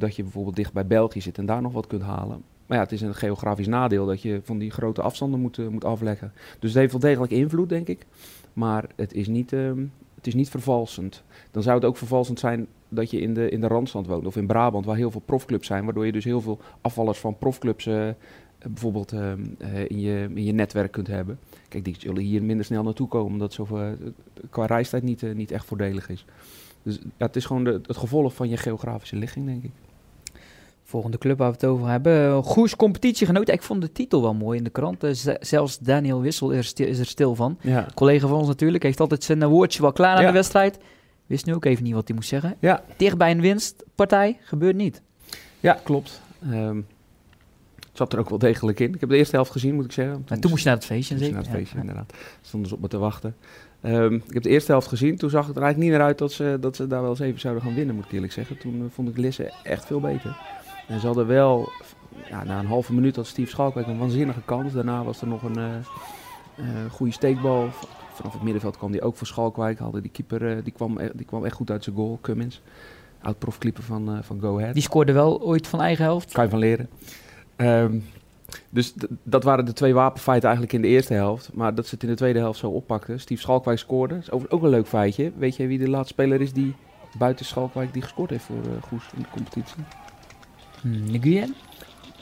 dat 0.00 0.16
je 0.16 0.22
bijvoorbeeld 0.22 0.56
dicht 0.56 0.72
bij 0.72 0.86
België 0.86 1.20
zit 1.20 1.38
en 1.38 1.46
daar 1.46 1.62
nog 1.62 1.72
wat 1.72 1.86
kunt 1.86 2.02
halen. 2.02 2.42
Maar 2.66 2.76
ja, 2.76 2.84
het 2.84 2.92
is 2.92 3.00
een 3.00 3.14
geografisch 3.14 3.66
nadeel 3.66 4.06
dat 4.06 4.22
je 4.22 4.40
van 4.44 4.58
die 4.58 4.70
grote 4.70 5.02
afstanden 5.02 5.40
moet, 5.40 5.70
moet 5.70 5.84
afleggen. 5.84 6.32
Dus 6.58 6.70
het 6.70 6.78
heeft 6.78 6.92
wel 6.92 7.00
degelijk 7.00 7.32
invloed, 7.32 7.68
denk 7.68 7.88
ik. 7.88 8.06
Maar 8.52 8.84
het 8.96 9.14
is 9.14 9.28
niet, 9.28 9.52
ehm, 9.52 9.84
het 10.14 10.26
is 10.26 10.34
niet 10.34 10.50
vervalsend. 10.50 11.22
Dan 11.50 11.62
zou 11.62 11.76
het 11.76 11.84
ook 11.84 11.96
vervalsend 11.96 12.38
zijn 12.38 12.66
dat 12.90 13.10
je 13.10 13.20
in 13.20 13.34
de, 13.34 13.48
in 13.48 13.60
de 13.60 13.66
Randstand 13.66 14.06
woont 14.06 14.26
of 14.26 14.36
in 14.36 14.46
Brabant, 14.46 14.84
waar 14.84 14.96
heel 14.96 15.10
veel 15.10 15.22
profclubs 15.24 15.66
zijn, 15.66 15.84
waardoor 15.84 16.06
je 16.06 16.12
dus 16.12 16.24
heel 16.24 16.40
veel 16.40 16.58
afvallers 16.80 17.18
van 17.18 17.38
profclubs 17.38 17.86
uh, 17.86 18.08
bijvoorbeeld 18.66 19.12
uh, 19.12 19.32
in, 19.88 20.00
je, 20.00 20.28
in 20.34 20.44
je 20.44 20.52
netwerk 20.52 20.92
kunt 20.92 21.06
hebben. 21.06 21.38
Kijk, 21.68 21.84
die 21.84 21.96
zullen 21.98 22.22
hier 22.22 22.42
minder 22.42 22.64
snel 22.64 22.82
naartoe 22.82 23.08
komen, 23.08 23.32
omdat 23.32 23.56
het 23.56 23.68
zo, 23.68 23.96
qua 24.50 24.66
reistijd 24.66 25.02
niet, 25.02 25.34
niet 25.34 25.50
echt 25.50 25.64
voordelig 25.64 26.08
is. 26.08 26.24
Dus 26.82 26.98
ja, 27.02 27.26
het 27.26 27.36
is 27.36 27.44
gewoon 27.44 27.64
de, 27.64 27.80
het 27.86 27.96
gevolg 27.96 28.34
van 28.34 28.48
je 28.48 28.56
geografische 28.56 29.16
ligging, 29.16 29.46
denk 29.46 29.64
ik. 29.64 29.70
Volgende 30.84 31.18
club 31.18 31.38
waar 31.38 31.48
we 31.48 31.54
het 31.54 31.64
over 31.64 31.88
hebben. 31.88 32.42
Goes 32.42 32.76
competitiegenoot. 32.76 33.48
Ik 33.48 33.62
vond 33.62 33.80
de 33.80 33.92
titel 33.92 34.22
wel 34.22 34.34
mooi 34.34 34.58
in 34.58 34.64
de 34.64 34.70
krant. 34.70 35.04
zelfs 35.40 35.78
Daniel 35.78 36.20
Wissel 36.20 36.50
is, 36.50 36.74
er 36.74 37.06
stil 37.06 37.34
van. 37.34 37.58
Ja. 37.60 37.86
Collega 37.94 38.26
van 38.26 38.38
ons 38.38 38.48
natuurlijk. 38.48 38.82
Heeft 38.82 39.00
altijd 39.00 39.24
zijn 39.24 39.46
woordje 39.46 39.82
wel 39.82 39.92
klaar 39.92 40.16
aan 40.16 40.26
de 40.26 40.32
wedstrijd. 40.32 40.78
Wist 41.30 41.46
nu 41.46 41.54
ook 41.54 41.64
even 41.64 41.84
niet 41.84 41.94
wat 41.94 42.06
hij 42.06 42.16
moest 42.16 42.28
zeggen. 42.28 42.56
Ja. 42.58 42.82
Dicht 42.96 43.16
bij 43.16 43.30
een 43.30 43.40
winstpartij 43.40 44.38
gebeurt 44.40 44.76
niet. 44.76 45.02
Ja, 45.60 45.78
klopt. 45.84 46.20
Um, 46.52 46.86
het 47.76 47.88
zat 47.92 48.12
er 48.12 48.18
ook 48.18 48.28
wel 48.28 48.38
degelijk 48.38 48.80
in. 48.80 48.94
Ik 48.94 49.00
heb 49.00 49.08
de 49.08 49.16
eerste 49.16 49.34
helft 49.34 49.50
gezien, 49.50 49.74
moet 49.74 49.84
ik 49.84 49.92
zeggen. 49.92 50.24
Toen, 50.24 50.40
toen 50.40 50.50
moest 50.50 50.62
je 50.62 50.68
naar 50.68 50.78
het 50.78 50.86
feestje, 50.86 51.18
zeker? 51.18 51.32
naar 51.32 51.42
het 51.42 51.50
feestje, 51.50 51.74
ja. 51.74 51.80
inderdaad. 51.80 52.14
Stonden 52.40 52.68
ze 52.68 52.74
op 52.74 52.80
me 52.80 52.88
te 52.88 52.98
wachten. 52.98 53.36
Um, 53.82 54.14
ik 54.14 54.34
heb 54.34 54.42
de 54.42 54.48
eerste 54.48 54.70
helft 54.70 54.88
gezien. 54.88 55.16
Toen 55.16 55.30
zag 55.30 55.46
het 55.46 55.56
er 55.56 55.62
eigenlijk 55.62 55.90
niet 55.90 55.98
naar 56.00 56.08
uit 56.08 56.18
dat 56.18 56.32
ze, 56.32 56.56
dat 56.60 56.76
ze 56.76 56.86
daar 56.86 57.00
wel 57.00 57.10
eens 57.10 57.20
even 57.20 57.40
zouden 57.40 57.62
gaan 57.62 57.74
winnen, 57.74 57.94
moet 57.94 58.04
ik 58.04 58.12
eerlijk 58.12 58.32
zeggen. 58.32 58.58
Toen 58.58 58.74
uh, 58.74 58.84
vond 58.90 59.08
ik 59.08 59.16
Lisse 59.16 59.52
echt 59.62 59.86
veel 59.86 60.00
beter. 60.00 60.36
En 60.88 61.00
ze 61.00 61.06
hadden 61.06 61.26
wel, 61.26 61.72
ja, 62.28 62.44
na 62.44 62.58
een 62.58 62.66
halve 62.66 62.92
minuut 62.92 63.16
had 63.16 63.26
Steve 63.26 63.50
Schalkwijk 63.50 63.86
een 63.86 63.98
waanzinnige 63.98 64.42
kans. 64.44 64.72
Daarna 64.72 65.04
was 65.04 65.20
er 65.20 65.28
nog 65.28 65.42
een 65.42 65.58
uh, 65.58 65.64
uh, 66.56 66.90
goede 66.90 67.12
steekbal 67.12 67.68
vanaf 68.20 68.32
het 68.32 68.42
middenveld 68.42 68.76
kwam 68.76 68.90
hij 68.90 69.02
ook 69.02 69.16
voor 69.16 69.26
Schalkwijk. 69.26 69.78
Hadden 69.78 70.02
die 70.02 70.10
keeper 70.10 70.56
uh, 70.56 70.64
die 70.64 70.72
kwam, 70.72 70.98
e-, 70.98 71.10
die 71.14 71.26
kwam 71.26 71.44
echt 71.44 71.54
goed 71.54 71.70
uit 71.70 71.84
zijn 71.84 71.96
goal, 71.96 72.18
Cummins. 72.20 72.62
Oud-profkeeper 73.22 73.82
van, 73.82 74.14
uh, 74.14 74.22
van 74.22 74.40
Go 74.40 74.58
Ahead. 74.58 74.74
Die 74.74 74.82
scoorde 74.82 75.12
wel 75.12 75.42
ooit 75.42 75.66
van 75.66 75.80
eigen 75.80 76.04
helft? 76.04 76.32
Kan 76.32 76.44
je 76.44 76.50
van 76.50 76.58
leren. 76.58 76.88
Um, 77.56 78.04
dus 78.70 78.94
dat 79.22 79.44
waren 79.44 79.64
de 79.64 79.72
twee 79.72 79.94
wapenfeiten 79.94 80.48
eigenlijk 80.48 80.78
in 80.78 80.82
de 80.82 80.88
eerste 80.88 81.14
helft. 81.14 81.50
Maar 81.52 81.74
dat 81.74 81.86
ze 81.86 81.94
het 81.94 82.02
in 82.02 82.08
de 82.08 82.16
tweede 82.16 82.38
helft 82.38 82.58
zo 82.58 82.70
oppakten. 82.70 83.20
Steve 83.20 83.40
Schalkwijk 83.40 83.78
scoorde. 83.78 84.14
Dat 84.14 84.22
is 84.22 84.50
ook 84.50 84.62
een 84.62 84.68
leuk 84.68 84.86
feitje. 84.86 85.32
Weet 85.36 85.56
je 85.56 85.66
wie 85.66 85.78
de 85.78 85.90
laatste 85.90 86.12
speler 86.12 86.40
is 86.40 86.52
die 86.52 86.74
buiten 87.18 87.44
Schalkwijk 87.44 87.92
die 87.92 88.02
gescoord 88.02 88.30
heeft 88.30 88.44
voor 88.44 88.56
uh, 88.56 88.82
Goes 88.82 89.04
in 89.16 89.22
de 89.22 89.28
competitie? 89.30 89.82
Hmm, 90.80 91.54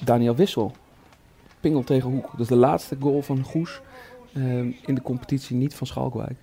Daniel 0.05 0.35
Wissel. 0.35 0.73
Pingel 1.61 1.85
tegen 1.85 2.11
Hoek. 2.11 2.31
Dat 2.31 2.41
is 2.41 2.47
de 2.47 2.57
laatste 2.57 2.97
goal 3.01 3.23
van 3.23 3.43
Goes 3.43 3.81
Ehm, 4.35 4.71
in 4.87 4.95
de 4.95 5.03
competitie 5.03 5.57
niet 5.57 5.75
van 5.75 5.87
Schalkwijk. 5.87 6.37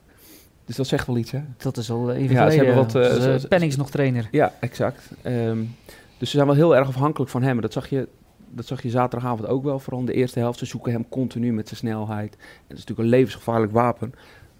Dus 0.65 0.75
dat 0.75 0.87
zegt 0.87 1.07
wel 1.07 1.17
iets, 1.17 1.31
hè? 1.31 1.41
Dat 1.57 1.77
is 1.77 1.91
al 1.91 2.11
even 2.11 2.35
ja, 2.35 2.49
Ze 2.49 2.57
hebben 2.57 2.75
wat, 2.75 2.95
uh, 2.95 3.35
Pennings 3.49 3.75
nog 3.75 3.89
trainer. 3.89 4.27
Ja, 4.31 4.53
exact. 4.59 5.11
Um, 5.23 5.75
dus 6.17 6.29
ze 6.29 6.35
zijn 6.35 6.47
wel 6.47 6.55
heel 6.55 6.75
erg 6.75 6.87
afhankelijk 6.87 7.31
van 7.31 7.43
hem. 7.43 7.61
Dat 7.61 7.73
zag 7.73 7.89
je, 7.89 8.07
dat 8.49 8.65
zag 8.65 8.81
je 8.81 8.89
zaterdagavond 8.89 9.47
ook 9.47 9.63
wel. 9.63 9.79
Vooral 9.79 9.99
in 9.99 10.05
de 10.05 10.13
eerste 10.13 10.39
helft. 10.39 10.59
Ze 10.59 10.65
zoeken 10.65 10.91
hem 10.91 11.09
continu 11.09 11.53
met 11.53 11.67
zijn 11.67 11.79
snelheid. 11.79 12.33
En 12.33 12.39
dat 12.67 12.77
is 12.77 12.85
natuurlijk 12.85 12.99
een 12.99 13.15
levensgevaarlijk 13.15 13.71
wapen. 13.71 14.13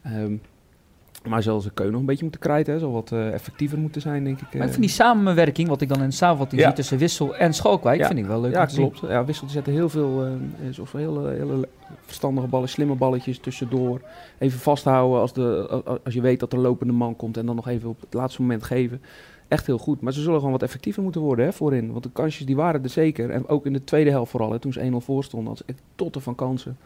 Um, 0.08 0.42
maar 1.28 1.44
zal 1.44 1.62
ze 1.62 1.72
Keun 1.74 1.92
nog 1.92 2.00
een 2.00 2.06
beetje 2.06 2.24
moeten 2.24 2.42
krijten. 2.42 2.74
Hè? 2.74 2.80
Zal 2.80 2.92
wat 2.92 3.12
uh, 3.12 3.34
effectiever 3.34 3.78
moeten 3.78 4.02
zijn, 4.02 4.24
denk 4.24 4.42
ik. 4.42 4.54
Maar 4.54 4.64
ik 4.64 4.70
vind 4.70 4.82
die 4.82 4.90
samenwerking, 4.90 5.68
wat 5.68 5.82
ik 5.82 5.90
dan 5.90 6.02
in 6.02 6.10
de 6.10 6.16
samenvatting 6.16 6.62
zie 6.62 6.74
tussen 6.74 6.98
Wissel 6.98 7.36
en 7.36 7.54
Schalkwijk, 7.54 8.06
vind 8.06 8.20
ik 8.20 8.26
wel 8.26 8.42
leuk. 8.42 8.54
Ja, 8.54 8.66
klopt. 8.66 9.00
Ja, 9.00 9.26
Wissel 9.26 9.50
zetten 9.50 9.74
heel 9.74 9.90
veel, 9.90 10.28
uh, 10.28 10.80
of 10.80 10.92
hele, 10.92 11.30
hele 11.30 11.68
verstandige 12.06 12.48
ballen, 12.48 12.70
slimme 12.70 12.96
balletjes 12.96 13.40
tussendoor. 13.40 14.02
Even 14.38 14.60
vasthouden 14.60 15.20
als, 15.20 15.34
de, 15.34 15.82
als 16.04 16.14
je 16.14 16.22
weet 16.22 16.40
dat 16.40 16.54
er 16.54 16.60
lopende 16.60 16.94
man 16.94 17.16
komt 17.16 17.38
en 17.38 17.46
dan 17.46 17.56
nog 17.56 17.68
even 17.68 17.90
op 17.90 18.02
het 18.02 18.14
laatste 18.14 18.42
moment 18.42 18.64
geven. 18.64 19.02
Echt 19.48 19.66
heel 19.66 19.78
goed. 19.78 20.02
Maar 20.02 20.14
ze 20.14 20.22
zullen 20.22 20.38
gewoon 20.38 20.52
wat 20.52 20.64
effectiever 20.64 21.04
moeten 21.04 21.22
worden 21.22 21.46
hè, 21.46 21.54
voorin. 21.54 21.92
Want 21.92 22.04
de 22.04 22.10
kansjes 22.14 22.46
die 22.46 22.56
waren 22.56 22.84
er 22.84 22.90
zeker. 22.90 23.30
En 23.30 23.48
ook 23.48 23.66
in 23.66 23.74
de 23.74 23.84
tweede 23.84 24.10
helft 24.10 24.32
vooral, 24.32 24.52
hè, 24.52 24.60
toen 24.60 24.74
ze 24.74 24.92
1-0 24.92 24.96
voor 24.98 25.24
stonden, 25.24 25.50
had 25.50 25.58
ze 25.58 25.64
echt 25.66 25.82
totten 25.96 26.22
van 26.22 26.36
kansen. 26.36 26.78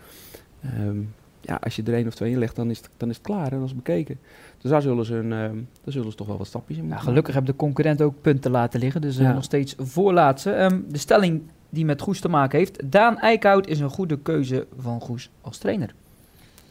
Um, 0.80 1.14
ja, 1.42 1.60
als 1.64 1.76
je 1.76 1.84
er 1.84 1.94
één 1.94 2.08
of 2.08 2.16
twee 2.16 2.32
in 2.32 2.38
legt, 2.38 2.56
dan 2.56 2.70
is 2.70 2.78
het, 2.78 2.90
dan 2.98 3.10
is 3.10 3.16
het 3.16 3.26
klaar 3.26 3.46
en 3.46 3.50
dan 3.50 3.64
is 3.64 3.70
het 3.70 3.84
bekeken. 3.84 4.20
Dus 4.58 4.72
daar 4.72 4.82
zullen 4.82 5.06
ze, 5.06 5.16
een, 5.16 5.32
uh, 5.32 5.62
daar 5.84 5.94
zullen 5.94 6.12
ze 6.12 6.18
toch 6.18 6.28
wel 6.28 6.38
wat 6.38 6.48
stapjes 6.48 6.78
in 6.78 6.84
moeten 6.84 7.02
Gelukkig 7.02 7.34
hebben 7.34 7.52
de 7.52 7.58
concurrent 7.58 8.02
ook 8.02 8.22
punten 8.22 8.52
laten 8.52 8.80
liggen, 8.80 9.02
dus 9.02 9.20
uh, 9.20 9.34
nog 9.34 9.44
steeds 9.44 9.76
voorlaatste. 9.78 10.62
Um, 10.62 10.86
de 10.90 10.98
stelling 10.98 11.42
die 11.70 11.86
met 11.86 12.02
Goes 12.02 12.20
te 12.20 12.30
maken 12.30 12.60
heeft. 12.60 12.92
Daan 12.92 13.20
Eickhout 13.20 13.68
is 13.68 13.80
een 13.80 13.90
goede 13.90 14.20
keuze 14.20 14.68
van 14.80 15.02
Goes 15.02 15.30
als 15.42 15.58
trainer. 15.58 15.88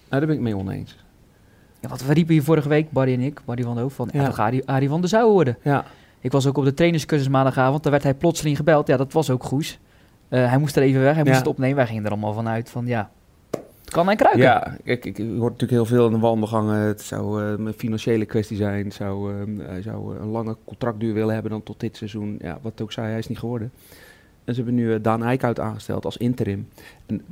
Nou, 0.08 0.20
daar 0.20 0.26
ben 0.26 0.37
ik 0.37 0.40
mee 0.40 0.56
oneens. 0.56 0.96
Ja, 1.80 1.88
wat 1.88 2.04
we 2.04 2.12
riepen 2.12 2.32
hier 2.32 2.42
vorige 2.42 2.68
week, 2.68 2.90
Barry 2.90 3.12
en 3.12 3.20
ik, 3.20 3.40
Barry 3.44 3.62
van 3.62 3.75
de 3.75 3.80
Hoofd, 3.80 3.96
van 3.96 4.08
ja. 4.12 4.22
ja 4.37 4.62
Arie, 4.64 4.88
van 4.88 5.00
der 5.00 5.08
Zouw 5.08 5.30
worden. 5.30 5.58
Ja. 5.62 5.84
Ik 6.20 6.32
was 6.32 6.46
ook 6.46 6.56
op 6.56 6.64
de 6.64 6.75
trainerscursus 6.75 7.28
maandagavond, 7.28 7.82
daar 7.82 7.92
werd 7.92 8.04
hij 8.04 8.14
plotseling 8.14 8.56
gebeld. 8.56 8.87
Ja, 8.87 8.96
dat 8.96 9.12
was 9.12 9.30
ook 9.30 9.44
Goes. 9.44 9.78
Uh, 10.28 10.48
hij 10.48 10.58
moest 10.58 10.76
er 10.76 10.82
even 10.82 11.00
weg, 11.00 11.14
hij 11.14 11.25
moest 11.25 11.37
het 11.37 11.46
opnemen. 11.46 11.76
Wij 11.76 11.87
gingen 11.87 12.04
er 12.04 12.10
allemaal 12.10 12.32
vanuit 12.32 12.70
van, 12.70 12.87
ja, 12.87 13.10
het 13.88 13.97
kan 13.97 14.11
en 14.11 14.16
kruiken. 14.16 14.42
Ja, 14.42 14.76
ik, 14.83 15.04
ik, 15.04 15.16
hoor 15.16 15.26
natuurlijk 15.26 15.71
heel 15.71 15.85
veel 15.85 16.07
in 16.07 16.12
de 16.12 16.18
wandelgangen. 16.18 16.76
Het 16.76 17.02
zou 17.02 17.42
uh, 17.42 17.66
een 17.66 17.73
financiële 17.73 18.25
kwestie 18.25 18.57
zijn. 18.57 18.92
Zou, 18.92 19.33
uh, 19.33 19.66
hij 19.66 19.83
zou 19.83 20.18
een 20.18 20.28
lange 20.28 20.57
contractduur 20.64 21.14
willen 21.14 21.33
hebben 21.33 21.50
dan 21.50 21.62
tot 21.62 21.80
dit 21.80 21.97
seizoen. 21.97 22.38
Ja, 22.42 22.59
wat 22.62 22.80
ook 22.80 22.92
zei, 22.92 23.09
hij 23.09 23.18
is 23.18 23.28
niet 23.28 23.38
geworden. 23.38 23.73
En 24.45 24.54
ze 24.54 24.62
hebben 24.62 24.75
nu 24.75 24.92
uh, 24.92 24.97
Daan 25.02 25.23
Eickhout 25.23 25.61
aangesteld 25.61 26.04
als 26.04 26.16
interim. 26.16 26.68
En 27.07 27.25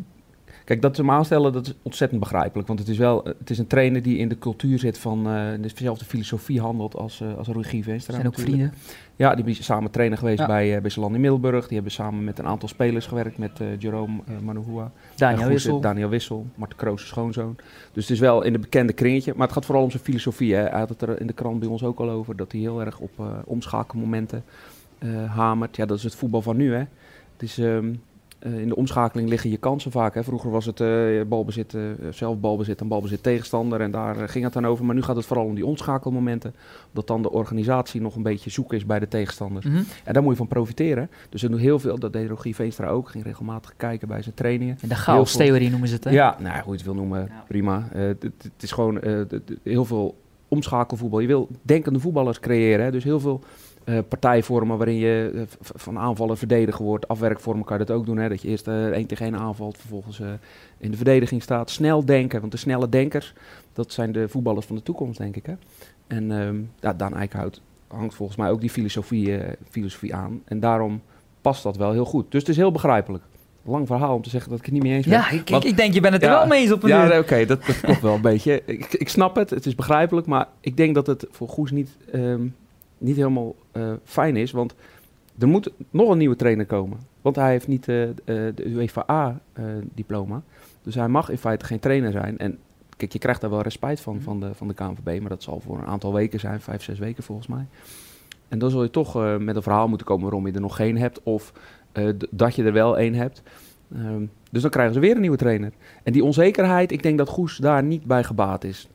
Kijk, 0.66 0.82
dat 0.82 0.96
ze 0.96 1.02
hem 1.02 1.10
aanstellen, 1.10 1.52
dat 1.52 1.66
is 1.66 1.74
ontzettend 1.82 2.20
begrijpelijk. 2.20 2.68
Want 2.68 2.80
het 2.80 2.88
is 2.88 2.98
wel 2.98 3.24
het 3.24 3.50
is 3.50 3.58
een 3.58 3.66
trainer 3.66 4.02
die 4.02 4.18
in 4.18 4.28
de 4.28 4.38
cultuur 4.38 4.78
zit 4.78 4.98
van 4.98 5.28
uh, 5.28 5.48
dezelfde 5.60 6.04
filosofie 6.04 6.60
handelt 6.60 6.96
als, 6.96 7.20
uh, 7.20 7.36
als 7.38 7.48
Veenstra. 7.68 8.14
Zijn 8.14 8.26
ook 8.26 8.38
vrienden? 8.38 8.72
Ja, 9.16 9.34
die 9.34 9.44
zijn 9.44 9.64
samen 9.64 9.90
trainer 9.90 10.18
geweest 10.18 10.46
bij, 10.46 10.74
uh, 10.74 10.80
bij 10.80 10.90
Salan 10.90 11.14
in 11.14 11.20
Middelburg. 11.20 11.64
Die 11.66 11.74
hebben 11.74 11.92
samen 11.92 12.24
met 12.24 12.38
een 12.38 12.46
aantal 12.46 12.68
spelers 12.68 13.06
gewerkt. 13.06 13.38
Met 13.38 13.60
uh, 13.60 13.68
Jerome 13.78 14.20
uh, 14.28 14.38
Manuhua. 14.38 14.90
Daniel 15.14 15.48
Wissel. 15.48 15.80
Daniel 15.80 16.08
Wissel. 16.08 16.46
Marten 16.54 16.78
Kroos, 16.78 17.06
schoonzoon. 17.06 17.56
Dus 17.92 18.02
het 18.02 18.12
is 18.12 18.20
wel 18.20 18.42
in 18.42 18.52
de 18.52 18.58
bekende 18.58 18.92
kringetje. 18.92 19.32
Maar 19.36 19.46
het 19.46 19.54
gaat 19.54 19.64
vooral 19.64 19.84
om 19.84 19.90
zijn 19.90 20.02
filosofie. 20.02 20.54
Hè. 20.54 20.62
Hij 20.62 20.78
had 20.78 20.88
het 20.88 21.02
er 21.02 21.20
in 21.20 21.26
de 21.26 21.32
krant 21.32 21.58
bij 21.58 21.68
ons 21.68 21.82
ook 21.82 21.98
al 21.98 22.10
over. 22.10 22.36
Dat 22.36 22.52
hij 22.52 22.60
heel 22.60 22.80
erg 22.80 22.98
op 22.98 23.44
omschakelmomenten 23.44 24.44
hamert. 25.28 25.76
Ja, 25.76 25.86
dat 25.86 25.96
is 25.96 26.02
het 26.02 26.14
voetbal 26.14 26.42
van 26.42 26.56
nu. 26.56 26.72
Hè. 26.72 26.84
Het 27.32 27.42
is... 27.42 27.58
Um, 27.58 28.02
eh, 28.38 28.58
in 28.58 28.68
de 28.68 28.76
omschakeling 28.76 29.28
liggen 29.28 29.50
je 29.50 29.56
kansen 29.56 29.90
vaak. 29.90 30.14
Hè. 30.14 30.24
Vroeger 30.24 30.50
was 30.50 30.66
het 30.66 30.80
uh, 30.80 31.22
balbezit, 31.24 31.72
uh, 31.74 31.82
zelf 32.10 32.40
balbezit 32.40 32.80
en 32.80 32.88
balbezit 32.88 33.22
tegenstander. 33.22 33.80
En 33.80 33.90
daar 33.90 34.28
ging 34.28 34.44
het 34.44 34.52
dan 34.52 34.66
over. 34.66 34.84
Maar 34.84 34.94
nu 34.94 35.02
gaat 35.02 35.16
het 35.16 35.26
vooral 35.26 35.44
om 35.44 35.54
die 35.54 35.66
omschakelmomenten. 35.66 36.54
Dat 36.92 37.06
dan 37.06 37.22
de 37.22 37.30
organisatie 37.30 38.00
nog 38.00 38.16
een 38.16 38.22
beetje 38.22 38.50
zoek 38.50 38.72
is 38.72 38.86
bij 38.86 38.98
de 38.98 39.08
tegenstanders. 39.08 39.66
Mhm. 39.66 39.82
En 40.04 40.12
daar 40.12 40.22
moet 40.22 40.32
je 40.32 40.38
van 40.38 40.46
profiteren. 40.46 41.10
Dus 41.28 41.42
er 41.42 41.50
doet 41.50 41.60
heel 41.60 41.78
veel. 41.78 41.98
Dat 41.98 42.12
deed 42.12 42.28
Rogier 42.28 42.54
Veenstra 42.54 42.88
ook. 42.88 43.08
Ging 43.08 43.24
regelmatig 43.24 43.74
kijken 43.76 44.08
bij 44.08 44.22
zijn 44.22 44.34
trainingen. 44.34 44.78
En 44.80 44.88
de 44.88 44.94
chaos-theorie 44.94 45.70
noemen 45.70 45.88
ze 45.88 45.94
het, 45.94 46.04
hè? 46.04 46.10
Ja, 46.10 46.36
nou, 46.40 46.62
hoe 46.62 46.72
je 46.72 46.76
het 46.76 46.82
wil 46.82 46.94
noemen, 46.94 47.30
prima. 47.48 47.88
het 47.92 48.52
is 48.60 48.72
gewoon 48.72 49.00
heel 49.62 49.84
veel 49.84 50.16
omschakelvoetbal. 50.48 51.20
Je 51.20 51.26
wil 51.26 51.48
denkende 51.62 51.98
voetballers 51.98 52.40
creëren. 52.40 52.84
Hè. 52.84 52.90
Dus 52.90 53.04
heel 53.04 53.20
veel 53.20 53.40
uh, 53.86 53.98
partijvormen 54.08 54.76
waarin 54.76 54.96
je 54.96 55.30
uh, 55.34 55.42
van 55.58 55.98
aanvallen 55.98 56.36
verdedigen 56.36 56.84
wordt. 56.84 57.08
Afwerkvormen 57.08 57.64
kan 57.64 57.78
je 57.78 57.84
dat 57.84 57.96
ook 57.96 58.06
doen. 58.06 58.16
Hè? 58.16 58.28
Dat 58.28 58.42
je 58.42 58.48
eerst 58.48 58.68
uh, 58.68 58.86
één 58.86 59.06
tegen 59.06 59.24
één 59.24 59.38
aanvalt, 59.38 59.78
vervolgens 59.78 60.20
in 60.78 60.90
de 60.90 60.96
verdediging 60.96 61.42
staat. 61.42 61.70
Snel 61.70 62.04
denken, 62.04 62.40
want 62.40 62.52
de 62.52 62.58
snelle 62.58 62.88
denkers, 62.88 63.32
dat 63.72 63.92
zijn 63.92 64.12
de 64.12 64.28
voetballers 64.28 64.66
van 64.66 64.76
de 64.76 64.82
toekomst, 64.82 65.18
denk 65.18 65.36
ik. 65.36 65.46
Hè? 65.46 65.54
En 66.06 66.30
um, 66.30 66.70
ja, 66.80 66.92
Daan 66.92 67.14
Eickhout 67.14 67.60
hangt 67.86 68.14
volgens 68.14 68.38
mij 68.38 68.50
ook 68.50 68.60
die 68.60 68.70
filosofie, 68.70 69.40
filosofie 69.70 70.14
aan. 70.14 70.42
En 70.44 70.60
daarom 70.60 71.02
past 71.40 71.62
dat 71.62 71.76
wel 71.76 71.92
heel 71.92 72.04
goed. 72.04 72.30
Dus 72.30 72.40
het 72.40 72.50
is 72.50 72.56
heel 72.56 72.72
begrijpelijk. 72.72 73.24
Lang 73.62 73.86
verhaal 73.86 74.14
om 74.14 74.22
te 74.22 74.30
zeggen 74.30 74.50
dat 74.50 74.58
ik 74.58 74.64
het 74.64 74.74
niet 74.74 74.82
mee 74.82 74.92
eens 74.92 75.06
ben. 75.06 75.14
Ja, 75.14 75.30
ik, 75.30 75.50
ik 75.64 75.76
denk 75.76 75.94
je 75.94 76.00
bent 76.00 76.14
het 76.14 76.22
er 76.22 76.28
wel 76.28 76.46
mee 76.46 76.62
eens 76.62 76.72
op 76.72 76.82
een 76.82 76.88
Ja, 76.88 77.18
oké, 77.18 77.44
dat, 77.44 77.66
dat 77.66 77.80
klopt 77.80 78.00
wel 78.00 78.14
een 78.14 78.20
beetje. 78.32 78.62
Ik, 78.64 78.92
ik 78.92 79.08
snap 79.08 79.36
het, 79.36 79.50
het 79.50 79.66
is 79.66 79.74
begrijpelijk, 79.74 80.26
maar 80.26 80.48
ik 80.60 80.76
denk 80.76 80.94
dat 80.94 81.06
het 81.06 81.26
voor 81.30 81.48
Goes 81.48 81.70
niet... 81.70 81.96
Um, 82.14 82.54
niet 82.98 83.16
helemaal 83.16 83.54
uh, 83.72 83.92
fijn 84.04 84.36
is. 84.36 84.50
Want 84.50 84.74
er 85.38 85.48
moet 85.48 85.70
nog 85.90 86.10
een 86.10 86.18
nieuwe 86.18 86.36
trainer 86.36 86.66
komen. 86.66 86.98
Want 87.22 87.36
hij 87.36 87.50
heeft 87.50 87.68
niet 87.68 87.88
uh, 87.88 88.08
de 88.24 88.66
UEFA-diploma. 88.66 90.42
dus 90.82 90.94
hij 90.94 91.08
mag 91.08 91.30
in 91.30 91.38
feite 91.38 91.64
geen 91.64 91.78
trainer 91.78 92.12
zijn. 92.12 92.38
En 92.38 92.58
kijk, 92.96 93.12
je 93.12 93.18
krijgt 93.18 93.40
daar 93.40 93.50
wel 93.50 93.62
respect 93.62 94.00
van, 94.00 94.20
van 94.20 94.40
de, 94.40 94.54
van 94.54 94.68
de 94.68 94.74
KNVB. 94.74 95.20
Maar 95.20 95.30
dat 95.30 95.42
zal 95.42 95.60
voor 95.60 95.78
een 95.78 95.86
aantal 95.86 96.12
weken 96.12 96.40
zijn, 96.40 96.60
vijf, 96.60 96.82
zes 96.82 96.98
weken 96.98 97.22
volgens 97.22 97.46
mij. 97.46 97.66
En 98.48 98.58
dan 98.58 98.70
zul 98.70 98.82
je 98.82 98.90
toch 98.90 99.16
uh, 99.16 99.36
met 99.36 99.56
een 99.56 99.62
verhaal 99.62 99.88
moeten 99.88 100.06
komen 100.06 100.22
waarom 100.22 100.46
je 100.46 100.52
er 100.52 100.60
nog 100.60 100.76
geen 100.76 100.98
hebt. 100.98 101.22
Of 101.22 101.52
dat 102.30 102.54
je 102.54 102.64
er 102.64 102.72
wel 102.72 102.98
één 102.98 103.14
hebt. 103.14 103.42
Um, 103.94 104.30
dus 104.50 104.62
dan 104.62 104.70
krijgen 104.70 104.94
ze 104.94 105.00
weer 105.00 105.14
een 105.14 105.20
nieuwe 105.20 105.36
trainer. 105.36 105.72
En 106.02 106.12
die 106.12 106.24
onzekerheid, 106.24 106.92
ik 106.92 107.02
denk 107.02 107.18
dat 107.18 107.28
Goes 107.28 107.56
daar 107.56 107.82
niet 107.82 108.04
bij 108.04 108.24
gebaat 108.24 108.64
is. 108.64 108.88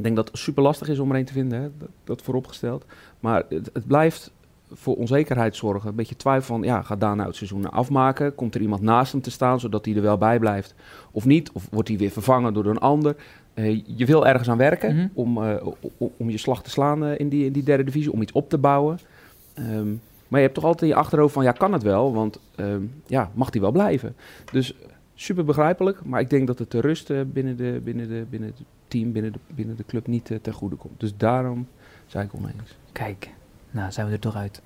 Ik 0.00 0.06
denk 0.06 0.18
dat 0.18 0.28
het 0.28 0.38
super 0.38 0.62
lastig 0.62 0.88
is 0.88 0.98
om 0.98 1.10
er 1.10 1.18
een 1.18 1.24
te 1.24 1.32
vinden, 1.32 1.60
hè? 1.60 1.68
Dat, 1.78 1.88
dat 2.04 2.22
vooropgesteld. 2.22 2.84
Maar 3.20 3.44
het, 3.48 3.70
het, 3.72 3.86
blijft 3.86 4.30
voor 4.72 4.96
onzekerheid 4.96 5.56
zorgen. 5.56 5.88
Een 5.88 5.94
beetje 5.94 6.16
twijfel 6.16 6.54
van, 6.54 6.62
ja, 6.62 6.82
gaat 6.82 7.00
Daan 7.00 7.16
nou 7.16 7.28
het 7.28 7.36
seizoen 7.36 7.70
afmaken? 7.70 8.34
Komt 8.34 8.54
er 8.54 8.60
iemand 8.60 8.82
naast 8.82 9.12
hem 9.12 9.20
te 9.20 9.30
staan, 9.30 9.60
zodat 9.60 9.84
hij 9.84 9.94
er 9.94 10.02
wel 10.02 10.18
bij 10.18 10.38
blijft? 10.38 10.74
Of 11.10 11.24
niet? 11.24 11.52
Of 11.52 11.68
wordt 11.70 11.88
hij 11.88 11.96
weer 11.96 12.10
vervangen 12.10 12.54
door 12.54 12.66
een 12.66 12.78
ander? 12.78 13.16
Uh, 13.54 13.82
je 13.86 14.06
wil 14.06 14.26
ergens 14.26 14.50
aan 14.50 14.56
werken 14.56 14.94
mm 14.94 15.10
om, 15.14 15.38
uh, 15.38 15.66
om 16.16 16.30
je 16.30 16.38
slag 16.38 16.62
te 16.62 16.70
slaan 16.70 17.04
uh, 17.04 17.18
in, 17.18 17.28
die, 17.28 17.44
in 17.44 17.52
die 17.52 17.62
derde 17.62 17.84
divisie, 17.84 18.12
om 18.12 18.22
iets 18.22 18.32
op 18.32 18.48
te 18.48 18.58
bouwen. 18.58 18.98
Um, 19.58 20.00
maar 20.28 20.40
je 20.40 20.46
hebt 20.46 20.54
toch 20.54 20.64
altijd 20.64 20.82
in 20.82 20.96
je 20.96 21.02
achterhoofd 21.02 21.34
van, 21.34 21.44
ja, 21.44 21.52
kan 21.52 21.72
het 21.72 21.82
wel? 21.82 22.12
Want 22.12 22.40
um, 22.56 22.92
ja, 23.06 23.30
mag 23.34 23.52
hij 23.52 23.60
wel 23.60 23.72
blijven? 23.72 24.16
Dus 24.52 24.74
super 25.14 25.44
begrijpelijk, 25.44 26.04
maar 26.04 26.20
ik 26.20 26.30
denk 26.30 26.46
dat 26.46 26.58
het 26.58 26.70
de 26.70 26.80
rust 26.80 27.32
binnen, 27.32 27.56
de, 27.56 27.80
binnen, 27.84 28.08
de, 28.08 28.24
binnen 28.30 28.48
het 28.48 28.66
team, 28.90 29.12
binnen 29.12 29.32
de, 29.32 29.38
binnen 29.46 29.76
de 29.76 29.84
club 29.84 30.06
niet 30.06 30.38
ten 30.42 30.52
goede 30.52 30.76
komt. 30.76 31.00
Dus 31.00 31.16
daarom 31.16 31.66
zei 32.06 32.24
ik 32.24 32.34
oneens. 32.34 32.76
Kijk, 32.92 33.30
nou 33.70 33.92
zijn 33.92 34.06
we 34.06 34.12
er 34.12 34.18
toch 34.18 34.36
uit. 34.36 34.62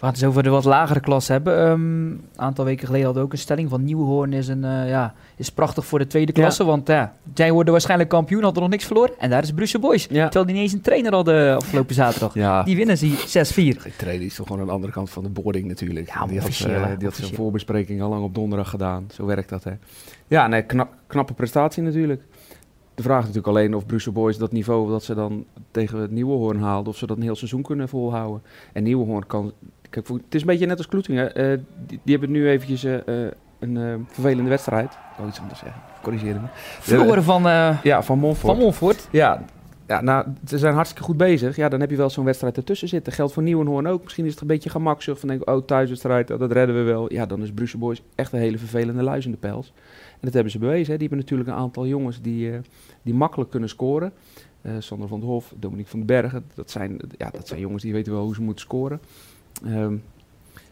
We 0.00 0.06
gaan 0.06 0.14
het 0.14 0.24
eens 0.24 0.30
over 0.30 0.42
de 0.42 0.50
wat 0.50 0.64
lagere 0.64 1.00
klas 1.00 1.28
hebben. 1.28 1.58
Ehm, 1.58 2.06
een 2.06 2.20
aantal 2.36 2.64
weken 2.64 2.86
geleden 2.86 3.04
hadden 3.04 3.22
we 3.22 3.28
ook 3.28 3.34
een 3.34 3.42
stelling 3.42 3.68
van 3.68 3.84
Nieuwhoorn 3.84 4.32
is, 4.32 4.48
een, 4.48 4.64
uh, 4.64 4.88
ja, 4.88 5.14
is 5.36 5.50
prachtig 5.50 5.86
voor 5.86 5.98
de 5.98 6.06
tweede 6.06 6.32
klasse. 6.32 6.64
Want 6.64 6.88
ja, 6.88 7.14
zij 7.34 7.52
worden 7.52 7.72
waarschijnlijk 7.72 8.10
kampioen, 8.10 8.42
hadden 8.42 8.62
nog 8.62 8.70
niks 8.70 8.84
verloren. 8.84 9.14
En 9.18 9.30
daar 9.30 9.42
is 9.42 9.52
Brussel 9.52 9.80
Boys. 9.80 10.06
Ja. 10.10 10.22
Terwijl 10.22 10.44
die 10.44 10.54
niet 10.54 10.62
eens 10.62 10.72
een 10.72 10.80
trainer 10.80 11.12
hadden 11.12 11.56
afgelopen 11.56 11.94
zaterdag. 11.94 12.34
Ja. 12.34 12.62
Die 12.62 12.76
winnen 12.76 12.98
ze 12.98 13.06
6-4. 13.06 13.80
Geen 13.80 13.92
trainer 13.96 14.26
is 14.26 14.34
toch 14.34 14.46
gewoon 14.46 14.60
aan 14.60 14.68
de 14.68 14.72
andere 14.72 14.92
kant 14.92 15.10
van 15.10 15.22
de 15.22 15.28
boarding 15.28 15.66
natuurlijk. 15.66 16.08
Ja, 16.08 16.26
die 16.26 16.40
had, 16.40 16.64
uh, 16.66 16.86
die 16.98 17.06
had 17.06 17.16
zijn 17.16 17.34
voorbespreking 17.34 18.02
al 18.02 18.08
lang 18.08 18.22
op 18.22 18.34
donderdag 18.34 18.70
gedaan. 18.70 19.06
Zo 19.12 19.26
werkt 19.26 19.48
dat 19.48 19.64
hè. 19.64 19.72
Ja, 20.26 20.46
nee, 20.46 20.64
knappe 21.06 21.34
prestatie 21.34 21.82
natuurlijk. 21.82 22.22
De 23.00 23.06
vraag 23.06 23.20
is 23.20 23.26
natuurlijk 23.26 23.56
alleen 23.56 23.74
of 23.74 23.86
Brussel 23.86 24.12
Boys 24.12 24.38
dat 24.38 24.52
niveau 24.52 24.90
dat 24.90 25.04
ze 25.04 25.14
dan 25.14 25.44
tegen 25.70 25.98
het 25.98 26.10
Nieuwe 26.10 26.32
Hoorn 26.32 26.60
haalden, 26.60 26.92
of 26.92 26.98
ze 26.98 27.06
dat 27.06 27.16
een 27.16 27.22
heel 27.22 27.36
seizoen 27.36 27.62
kunnen 27.62 27.88
volhouden. 27.88 28.42
En 28.72 28.82
Nieuwe 28.82 29.04
Hoorn 29.04 29.26
kan. 29.26 29.52
Kijk, 29.90 30.08
het 30.08 30.34
is 30.34 30.40
een 30.40 30.46
beetje 30.46 30.66
net 30.66 30.76
als 30.76 30.88
Kloetingen. 30.88 31.40
Uh, 31.40 31.58
die, 31.86 32.00
die, 32.02 32.16
hebben 32.16 32.30
nu 32.30 32.48
eventjes 32.48 32.84
uh, 32.84 32.94
een 33.58 33.76
uh, 33.76 33.94
vervelende 34.06 34.50
wedstrijd. 34.50 34.92
Ik 34.92 35.16
wil 35.16 35.28
iets 35.28 35.40
anders 35.40 35.58
zeggen. 35.58 35.82
Corrigeer 36.02 36.34
me. 36.40 36.46
Verloren 36.80 37.22
van, 37.22 37.42
ja, 37.82 38.02
van 38.02 38.18
Montfort. 38.18 38.52
Van 38.52 38.62
Montfort. 38.62 39.08
Ja, 39.10 39.44
ja, 39.90 40.00
nou, 40.00 40.26
ze 40.46 40.58
zijn 40.58 40.74
hartstikke 40.74 41.04
goed 41.04 41.16
bezig. 41.16 41.56
Ja, 41.56 41.68
dan 41.68 41.80
heb 41.80 41.90
je 41.90 41.96
wel 41.96 42.10
zo'n 42.10 42.24
wedstrijd 42.24 42.56
ertussen 42.56 42.88
zitten. 42.88 43.12
Geldt 43.12 43.32
voor 43.32 43.42
Nieuwenhoorn 43.42 43.88
ook. 43.88 44.02
Misschien 44.02 44.24
is 44.24 44.32
het 44.32 44.40
een 44.40 44.46
beetje 44.46 44.70
gemakzucht 44.70 45.20
van 45.20 45.28
denk 45.28 45.50
oh, 45.50 45.64
thuiswedstrijd, 45.66 46.30
oh, 46.30 46.38
dat 46.38 46.52
redden 46.52 46.76
we 46.76 46.82
wel. 46.82 47.12
Ja, 47.12 47.26
dan 47.26 47.42
is 47.42 47.52
Brussel 47.52 47.78
Boys 47.78 48.02
echt 48.14 48.32
een 48.32 48.38
hele 48.38 48.58
vervelende 48.58 49.02
luis 49.02 49.24
in 49.24 49.30
de 49.30 49.36
pels. 49.36 49.72
En 50.20 50.26
dat 50.26 50.34
hebben 50.34 50.52
ze 50.52 50.58
bewezen. 50.58 50.92
Hè. 50.92 50.98
Die 50.98 51.08
hebben 51.08 51.26
natuurlijk 51.26 51.50
een 51.50 51.56
aantal 51.56 51.86
jongens 51.86 52.20
die, 52.20 52.50
uh, 52.50 52.58
die 53.02 53.14
makkelijk 53.14 53.50
kunnen 53.50 53.68
scoren. 53.68 54.12
Uh, 54.62 54.72
Sander 54.78 55.08
van 55.08 55.20
der 55.20 55.28
Hof, 55.28 55.54
Dominique 55.58 55.90
van 55.90 55.98
den 55.98 56.08
Bergen. 56.08 56.44
Dat 56.54 56.70
zijn, 56.70 57.00
ja, 57.18 57.30
dat 57.30 57.48
zijn 57.48 57.60
jongens 57.60 57.82
die 57.82 57.92
weten 57.92 58.12
wel 58.12 58.24
hoe 58.24 58.34
ze 58.34 58.42
moeten 58.42 58.64
scoren. 58.64 59.00
Um, 59.66 60.02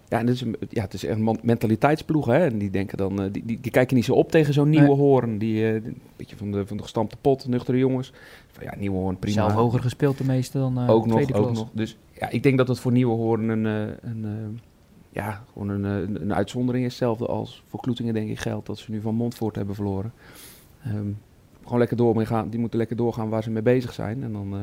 ja, 0.09 0.19
en 0.19 0.27
het 0.27 0.35
is, 0.35 0.45
ja, 0.69 0.83
het 0.83 0.95
is 0.95 1.05
echt 1.05 1.19
een 1.19 1.39
mentaliteitsploeg. 1.43 2.27
Hè? 2.27 2.39
En 2.39 2.59
die 2.59 2.71
denken 2.71 2.99
dan, 2.99 3.23
uh, 3.23 3.33
die, 3.33 3.43
die, 3.45 3.61
die, 3.61 3.71
kijken 3.71 3.97
niet 3.97 4.05
zo 4.05 4.15
op 4.15 4.31
tegen 4.31 4.55
zo'n 4.55 4.69
nieuwe 4.69 4.87
nee. 4.87 4.97
hoorn. 4.97 5.39
Die, 5.39 5.63
uh, 5.63 5.75
een 5.75 6.01
beetje 6.17 6.37
van 6.37 6.53
de, 6.53 6.67
van 6.67 6.77
de 6.77 6.83
gestampte 6.83 7.17
pot, 7.21 7.47
nuchtere 7.47 7.79
jongens. 7.79 8.13
Van, 8.51 8.65
ja, 8.65 8.75
nieuwe 8.77 8.97
hoorn, 8.97 9.19
prima. 9.19 9.35
Zelf 9.35 9.53
hoger 9.53 9.81
gespeeld 9.81 10.19
de 10.19 10.25
meeste 10.25 10.59
dan 10.59 10.83
uh, 10.83 10.91
ook 10.91 11.07
nog, 11.07 11.33
ook 11.33 11.53
nog. 11.53 11.69
Dus 11.73 11.97
ja, 12.13 12.31
ik 12.31 12.43
denk 12.43 12.59
dat 12.59 12.69
het 12.69 12.81
voor 12.81 12.93
nieuwe 12.93 13.15
hoorn 13.15 13.49
een, 13.49 13.65
een, 14.01 14.61
ja, 15.19 15.43
gewoon 15.53 15.69
een, 15.69 15.85
een, 15.85 16.23
een 16.23 16.35
uitzondering 16.35 16.85
is. 16.85 16.91
Hetzelfde 16.91 17.27
als 17.27 17.63
voor 17.69 17.81
Kloetingen 17.81 18.15
denk 18.15 18.31
ik 18.31 18.39
geldt 18.39 18.67
dat 18.67 18.79
ze 18.79 18.91
nu 18.91 19.01
van 19.01 19.15
Montfort 19.15 19.57
hebben 19.57 19.75
verloren. 19.75 20.13
Um, 20.87 21.19
gewoon 21.63 21.79
lekker 21.79 21.97
door 21.97 22.17
mee 22.17 22.27
gaan. 22.27 22.49
Die 22.49 22.61
moeten 22.61 22.79
lekker 22.79 22.97
doorgaan 22.97 23.29
waar 23.29 23.43
ze 23.43 23.51
mee 23.51 23.63
bezig 23.63 23.93
zijn. 23.93 24.23
En 24.23 24.33
dan, 24.33 24.55
uh, 24.55 24.61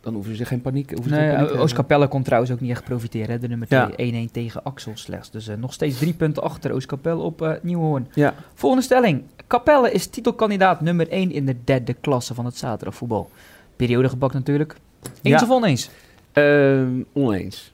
dan 0.00 0.14
hoeven 0.14 0.36
ze 0.36 0.44
geen 0.44 0.60
paniek. 0.60 0.90
Hoeven 0.90 1.12
nee, 1.12 1.34
paniek 1.34 1.60
Oostkapelle 1.60 2.08
kon 2.08 2.22
trouwens 2.22 2.52
ook 2.52 2.60
niet 2.60 2.70
echt 2.70 2.84
profiteren. 2.84 3.30
Hè? 3.30 3.38
De 3.38 3.48
nummer 3.48 3.68
2, 3.68 4.12
ja. 4.12 4.26
1-1 4.28 4.30
tegen 4.32 4.62
Axel 4.62 4.92
slechts. 4.94 5.30
Dus 5.30 5.48
uh, 5.48 5.56
nog 5.56 5.72
steeds 5.72 5.98
drie 5.98 6.14
punten 6.14 6.42
achter 6.42 6.72
Oostkapelle 6.72 7.22
op 7.22 7.42
uh, 7.42 7.52
Nieuwhoorn. 7.62 8.08
Ja. 8.14 8.34
Volgende 8.54 8.84
stelling. 8.84 9.22
Capelle 9.46 9.92
is 9.92 10.06
titelkandidaat 10.06 10.80
nummer 10.80 11.08
1 11.08 11.30
in 11.32 11.46
de 11.46 11.56
derde 11.64 11.94
klasse 11.94 12.34
van 12.34 12.44
het 12.44 12.56
zaterdagvoetbal. 12.56 13.30
Periode 13.76 14.08
gebakt 14.08 14.34
natuurlijk. 14.34 14.76
Eens 15.22 15.40
ja. 15.40 15.46
of 15.46 15.50
oneens? 15.50 15.90
Uh, 16.34 17.04
oneens 17.12 17.72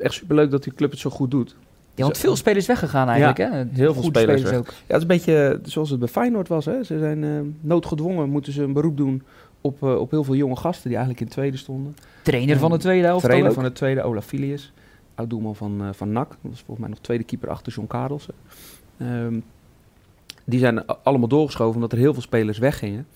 echt 0.00 0.14
superleuk 0.14 0.50
dat 0.50 0.62
die 0.62 0.74
club 0.74 0.90
het 0.90 1.00
zo 1.00 1.10
goed 1.10 1.30
doet. 1.30 1.56
Ja, 1.94 2.02
want 2.04 2.18
veel 2.18 2.36
spelers 2.36 2.66
weggegaan 2.66 3.08
eigenlijk, 3.08 3.38
ja, 3.38 3.50
hè? 3.50 3.64
Heel 3.70 3.94
veel 3.94 4.02
spelers, 4.02 4.40
spelers 4.40 4.58
ook. 4.58 4.66
Ja, 4.66 4.72
het 4.86 4.96
is 4.96 5.02
een 5.02 5.06
beetje 5.06 5.60
zoals 5.62 5.90
het 5.90 5.98
bij 5.98 6.08
Feyenoord 6.08 6.48
was, 6.48 6.64
hè? 6.64 6.82
Ze 6.84 6.98
zijn 6.98 7.22
uh, 7.22 7.40
noodgedwongen, 7.60 8.28
moeten 8.28 8.52
ze 8.52 8.62
een 8.62 8.72
beroep 8.72 8.96
doen 8.96 9.22
op, 9.60 9.82
uh, 9.82 10.00
op 10.00 10.10
heel 10.10 10.24
veel 10.24 10.34
jonge 10.34 10.56
gasten 10.56 10.88
die 10.88 10.98
eigenlijk 10.98 11.26
in 11.26 11.32
tweede 11.32 11.56
stonden. 11.56 11.96
Trainer 12.22 12.58
van 12.58 12.70
de 12.70 12.76
tweede 12.76 13.06
helft 13.06 13.24
Trainer 13.24 13.52
van 13.52 13.62
de 13.62 13.72
tweede, 13.72 14.02
Olaf 14.02 14.24
Filius. 14.24 14.72
Oud-doelman 15.14 15.56
van, 15.56 15.82
uh, 15.82 15.88
van 15.92 16.12
NAC. 16.12 16.28
Dat 16.28 16.38
was 16.42 16.58
volgens 16.58 16.78
mij 16.78 16.88
nog 16.88 16.98
tweede 16.98 17.24
keeper 17.24 17.48
achter 17.48 17.72
John 17.72 17.86
Karelsen. 17.86 18.34
Um, 18.98 19.44
die 20.44 20.58
zijn 20.58 20.86
allemaal 20.86 21.28
doorgeschoven 21.28 21.74
omdat 21.74 21.92
er 21.92 21.98
heel 21.98 22.12
veel 22.12 22.22
spelers 22.22 22.58
weggingen. 22.58 23.06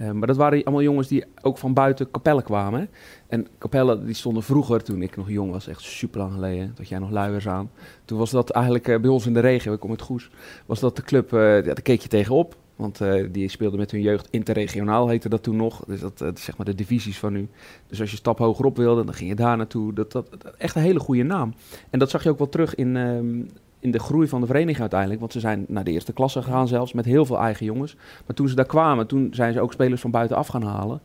Uh, 0.00 0.10
maar 0.10 0.26
dat 0.26 0.36
waren 0.36 0.64
allemaal 0.64 0.82
jongens 0.82 1.08
die 1.08 1.24
ook 1.42 1.58
van 1.58 1.74
buiten 1.74 2.10
Capelle 2.10 2.42
kwamen. 2.42 2.88
En 3.26 3.46
Capelle 3.58 4.04
die 4.04 4.14
stonden 4.14 4.42
vroeger, 4.42 4.82
toen 4.82 5.02
ik 5.02 5.16
nog 5.16 5.30
jong 5.30 5.50
was, 5.50 5.66
echt 5.66 5.80
super 5.80 6.20
lang 6.20 6.32
geleden, 6.32 6.72
dat 6.74 6.88
jij 6.88 6.98
nog 6.98 7.10
luiers 7.10 7.48
aan. 7.48 7.70
Toen 8.04 8.18
was 8.18 8.30
dat 8.30 8.50
eigenlijk 8.50 8.88
uh, 8.88 9.00
bij 9.00 9.10
ons 9.10 9.26
in 9.26 9.34
de 9.34 9.40
regio, 9.40 9.72
ik 9.72 9.80
kom 9.80 9.90
uit 9.90 10.02
Goes, 10.02 10.30
was 10.66 10.80
dat 10.80 10.96
de 10.96 11.02
club, 11.02 11.32
uh, 11.32 11.40
daar 11.40 11.82
keek 11.82 12.00
je 12.00 12.08
tegenop. 12.08 12.56
Want 12.76 13.00
die 13.30 13.48
speelde 13.48 13.76
met 13.76 13.90
hun 13.90 14.00
jeugd 14.00 14.28
interregionaal, 14.30 15.08
heette 15.08 15.28
dat 15.28 15.42
toen 15.42 15.56
nog. 15.56 15.84
Dus 15.86 16.00
dat, 16.00 16.22
zeg 16.34 16.56
maar 16.56 16.66
de 16.66 16.74
divisies 16.74 17.18
van 17.18 17.32
nu. 17.32 17.48
Dus 17.86 18.00
als 18.00 18.10
je 18.10 18.16
stap 18.16 18.38
hoger 18.38 18.64
op 18.64 18.76
wilde, 18.76 19.04
dan 19.04 19.14
ging 19.14 19.28
je 19.28 19.36
daar 19.36 19.56
naartoe. 19.56 19.92
Dat, 19.92 20.12
dat, 20.12 20.30
dat 20.30 20.54
echt 20.58 20.74
een 20.74 20.82
hele 20.82 20.98
goede 20.98 21.22
naam. 21.22 21.54
En 21.90 21.98
dat 21.98 22.10
zag 22.10 22.22
je 22.22 22.30
ook 22.30 22.38
wel 22.38 22.48
terug 22.48 22.74
in, 22.74 22.96
ehm, 22.96 23.42
in 23.80 23.90
de 23.90 23.98
groei 23.98 24.28
van 24.28 24.40
de 24.40 24.46
vereniging 24.46 24.80
uiteindelijk. 24.80 25.20
Want 25.20 25.32
ze 25.32 25.40
zijn 25.40 25.64
naar 25.68 25.84
de 25.84 25.90
eerste 25.90 26.12
klasse 26.12 26.42
gegaan 26.42 26.68
zelfs 26.68 26.92
met 26.92 27.04
heel 27.04 27.24
veel 27.24 27.38
eigen 27.38 27.66
jongens. 27.66 27.96
Maar 28.26 28.36
toen 28.36 28.48
ze 28.48 28.54
daar 28.54 28.66
kwamen, 28.66 29.06
toen 29.06 29.28
zijn 29.34 29.52
ze 29.52 29.60
ook 29.60 29.72
spelers 29.72 30.00
van 30.00 30.10
buitenaf 30.10 30.46
gaan 30.46 30.62
halen. 30.62 31.00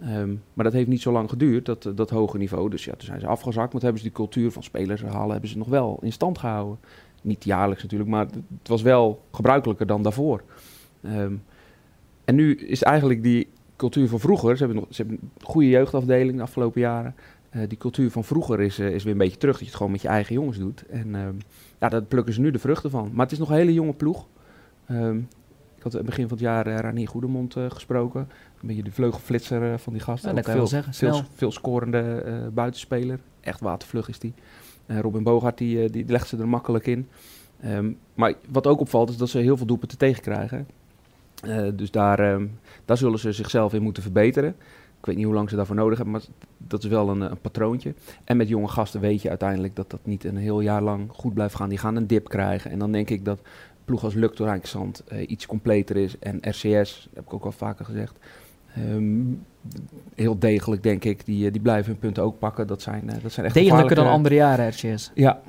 Um, 0.00 0.42
maar 0.54 0.64
dat 0.64 0.74
heeft 0.74 0.88
niet 0.88 1.00
zo 1.00 1.12
lang 1.12 1.28
geduurd, 1.28 1.66
dat, 1.66 1.92
dat 1.94 2.10
hoge 2.10 2.38
niveau. 2.38 2.70
Dus 2.70 2.84
ja, 2.84 2.92
toen 2.92 3.06
zijn 3.06 3.20
ze 3.20 3.26
afgezakt. 3.26 3.72
Maar 3.72 3.82
hebben 3.82 4.00
ze 4.00 4.06
die 4.06 4.16
cultuur 4.16 4.52
van 4.52 4.62
spelers 4.62 5.02
halen, 5.02 5.30
hebben 5.30 5.50
ze 5.50 5.58
nog 5.58 5.68
wel 5.68 5.98
in 6.02 6.12
stand 6.12 6.38
gehouden. 6.38 6.78
Niet 7.22 7.44
jaarlijks 7.44 7.82
natuurlijk, 7.82 8.10
maar 8.10 8.26
het 8.58 8.68
was 8.68 8.82
wel 8.82 9.22
gebruikelijker 9.32 9.86
dan 9.86 10.02
daarvoor. 10.02 10.42
Um, 11.02 11.42
en 12.24 12.34
nu 12.34 12.54
is 12.54 12.82
eigenlijk 12.82 13.22
die 13.22 13.48
cultuur 13.76 14.08
van 14.08 14.20
vroeger. 14.20 14.56
Ze 14.56 14.64
hebben, 14.64 14.82
nog, 14.82 14.94
ze 14.94 15.02
hebben 15.02 15.20
een 15.22 15.46
goede 15.46 15.68
jeugdafdeling 15.68 16.36
de 16.36 16.42
afgelopen 16.42 16.80
jaren. 16.80 17.14
Die 17.68 17.78
cultuur 17.78 18.10
van 18.10 18.24
vroeger 18.24 18.60
is, 18.60 18.78
is 18.78 19.02
weer 19.02 19.12
een 19.12 19.18
beetje 19.18 19.38
terug. 19.38 19.52
Dat 19.52 19.62
je 19.62 19.66
het 19.66 19.76
gewoon 19.76 19.92
met 19.92 20.02
je 20.02 20.08
eigen 20.08 20.34
jongens 20.34 20.58
doet. 20.58 20.86
En 20.86 21.14
ehm, 21.14 21.34
ja, 21.80 21.88
daar 21.88 22.02
plukken 22.02 22.34
ze 22.34 22.40
nu 22.40 22.50
de 22.50 22.58
vruchten 22.58 22.90
van. 22.90 23.10
Maar 23.12 23.24
het 23.24 23.32
is 23.32 23.38
nog 23.38 23.48
een 23.48 23.56
hele 23.56 23.72
jonge 23.72 23.92
ploeg. 23.92 24.26
Ehm, 24.86 25.16
ik 25.76 25.82
had 25.92 26.04
begin 26.04 26.28
van 26.28 26.36
het 26.36 26.46
jaar 26.46 26.66
uh, 26.66 26.76
Ranier 26.76 27.08
Goedemond 27.08 27.56
gesproken. 27.68 28.20
Een 28.60 28.66
beetje 28.66 28.82
de 28.82 28.92
vleugelflitser 28.92 29.78
van 29.78 29.92
die 29.92 30.02
gasten. 30.02 30.34
Ja, 30.34 30.42
veel, 30.42 30.66
zeggen, 30.66 30.94
veel, 30.94 31.22
veel 31.34 31.52
scorende 31.52 32.50
buitenspeler. 32.54 33.18
Echt 33.40 33.60
watervlug 33.60 34.08
is 34.08 34.18
die. 34.18 34.34
Robin 34.86 35.22
Bogaert 35.22 35.58
die, 35.58 35.90
die 35.90 36.04
legt 36.06 36.28
ze 36.28 36.36
er 36.36 36.48
makkelijk 36.48 36.86
in. 36.86 37.08
Ehm, 37.60 37.92
maar 38.14 38.34
wat 38.48 38.66
ook 38.66 38.80
opvalt 38.80 39.10
is 39.10 39.16
dat 39.16 39.28
ze 39.28 39.38
heel 39.38 39.56
veel 39.56 39.66
doelpunten 39.66 39.98
tegenkrijgen. 39.98 40.66
Uh, 41.44 41.68
dus 41.74 41.90
daar, 41.90 42.32
um, 42.32 42.58
daar 42.84 42.96
zullen 42.96 43.18
ze 43.18 43.32
zichzelf 43.32 43.74
in 43.74 43.82
moeten 43.82 44.02
verbeteren. 44.02 44.56
Ik 44.98 45.06
weet 45.06 45.16
niet 45.16 45.24
hoe 45.24 45.34
lang 45.34 45.50
ze 45.50 45.56
daarvoor 45.56 45.76
nodig 45.76 45.96
hebben, 45.96 46.14
maar 46.14 46.24
dat 46.56 46.84
is 46.84 46.90
wel 46.90 47.08
een, 47.08 47.20
een, 47.20 47.40
patroontje. 47.40 47.94
En 48.24 48.36
met 48.36 48.48
jonge 48.48 48.68
gasten 48.68 49.00
weet 49.00 49.22
je 49.22 49.28
uiteindelijk 49.28 49.76
dat 49.76 49.90
dat 49.90 50.00
niet 50.02 50.24
een 50.24 50.36
heel 50.36 50.60
jaar 50.60 50.82
lang 50.82 51.10
goed 51.12 51.34
blijft 51.34 51.54
gaan. 51.54 51.68
Die 51.68 51.78
gaan 51.78 51.96
een 51.96 52.06
dip 52.06 52.28
krijgen. 52.28 52.70
En 52.70 52.78
dan 52.78 52.92
denk 52.92 53.10
ik 53.10 53.24
dat 53.24 53.40
ploeg 53.84 54.04
als 54.04 54.14
Luk 54.14 54.36
door 54.36 54.58
uh, 55.12 55.30
iets 55.30 55.46
completer 55.46 55.96
is. 55.96 56.18
En 56.18 56.38
RCS, 56.40 57.08
heb 57.14 57.24
ik 57.24 57.34
ook 57.34 57.44
al 57.44 57.52
vaker 57.52 57.84
gezegd, 57.84 58.18
um, 58.78 59.44
heel 60.14 60.38
degelijk 60.38 60.82
denk 60.82 61.04
ik. 61.04 61.24
Die, 61.26 61.50
die 61.50 61.60
blijven 61.60 61.90
hun 61.90 62.00
punten 62.00 62.22
ook 62.22 62.38
pakken. 62.38 62.66
Dat 62.66 62.82
zijn, 62.82 63.10
dat 63.22 63.32
zijn 63.32 63.46
echt 63.46 63.54
Degelijker 63.54 63.96
dan 63.96 64.06
andere 64.06 64.34
jaren, 64.34 64.68
RCS. 64.68 65.10
Ja, 65.14 65.40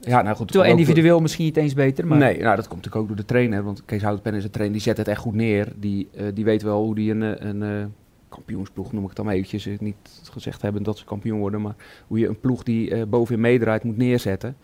ja, 0.00 0.22
nou 0.22 0.36
goed. 0.36 0.48
Terwijl 0.48 0.70
individueel 0.70 1.20
misschien 1.20 1.44
niet 1.44 1.56
eens 1.56 1.74
beter. 1.74 2.06
Maar... 2.06 2.18
Nee, 2.18 2.38
nou, 2.38 2.56
dat 2.56 2.68
komt 2.68 2.84
natuurlijk 2.84 3.02
ook 3.02 3.06
door 3.06 3.16
de 3.16 3.24
trainer. 3.24 3.62
Want 3.62 3.84
Kees 3.84 4.02
Houtpen 4.02 4.34
is 4.34 4.44
een 4.44 4.50
trainer, 4.50 4.76
die 4.76 4.86
zet 4.86 4.96
het 4.96 5.08
echt 5.08 5.20
goed 5.20 5.34
neer. 5.34 5.72
Die, 5.76 6.08
uh, 6.14 6.22
die 6.34 6.44
weet 6.44 6.62
wel 6.62 6.82
hoe 6.82 6.94
die 6.94 7.10
een, 7.10 7.22
eh, 7.22 7.48
een, 7.48 7.60
een 7.60 7.94
kampioensploeg, 8.28 8.92
noem 8.92 9.02
ik 9.02 9.08
het 9.08 9.16
dan 9.16 9.28
eventjes. 9.28 9.68
Niet 9.80 10.20
gezegd 10.30 10.62
hebben 10.62 10.82
dat 10.82 10.98
ze 10.98 11.04
kampioen 11.04 11.38
worden, 11.38 11.60
maar 11.60 11.74
hoe 12.06 12.18
je 12.18 12.28
een 12.28 12.40
ploeg 12.40 12.62
die 12.62 12.90
uh, 12.90 13.02
bovenin 13.04 13.40
meedraait 13.40 13.84
moet 13.84 13.96
neerzetten. 13.96 14.56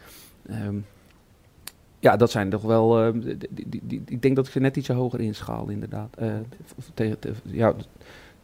Um, 0.51 0.85
ja, 1.99 2.17
dat 2.17 2.31
zijn 2.31 2.51
toch 2.51 2.63
wel. 2.63 3.13
Die, 3.13 3.37
die, 3.51 3.81
die, 3.83 4.03
ik 4.07 4.23
denk 4.23 4.37
dat 4.37 4.47
ik 4.47 4.53
ze 4.53 4.61
net 4.61 4.77
iets 4.77 4.89
hoger 4.89 5.21
inschaal, 5.21 5.69
inderdaad. 5.69 6.17
ja, 7.45 7.75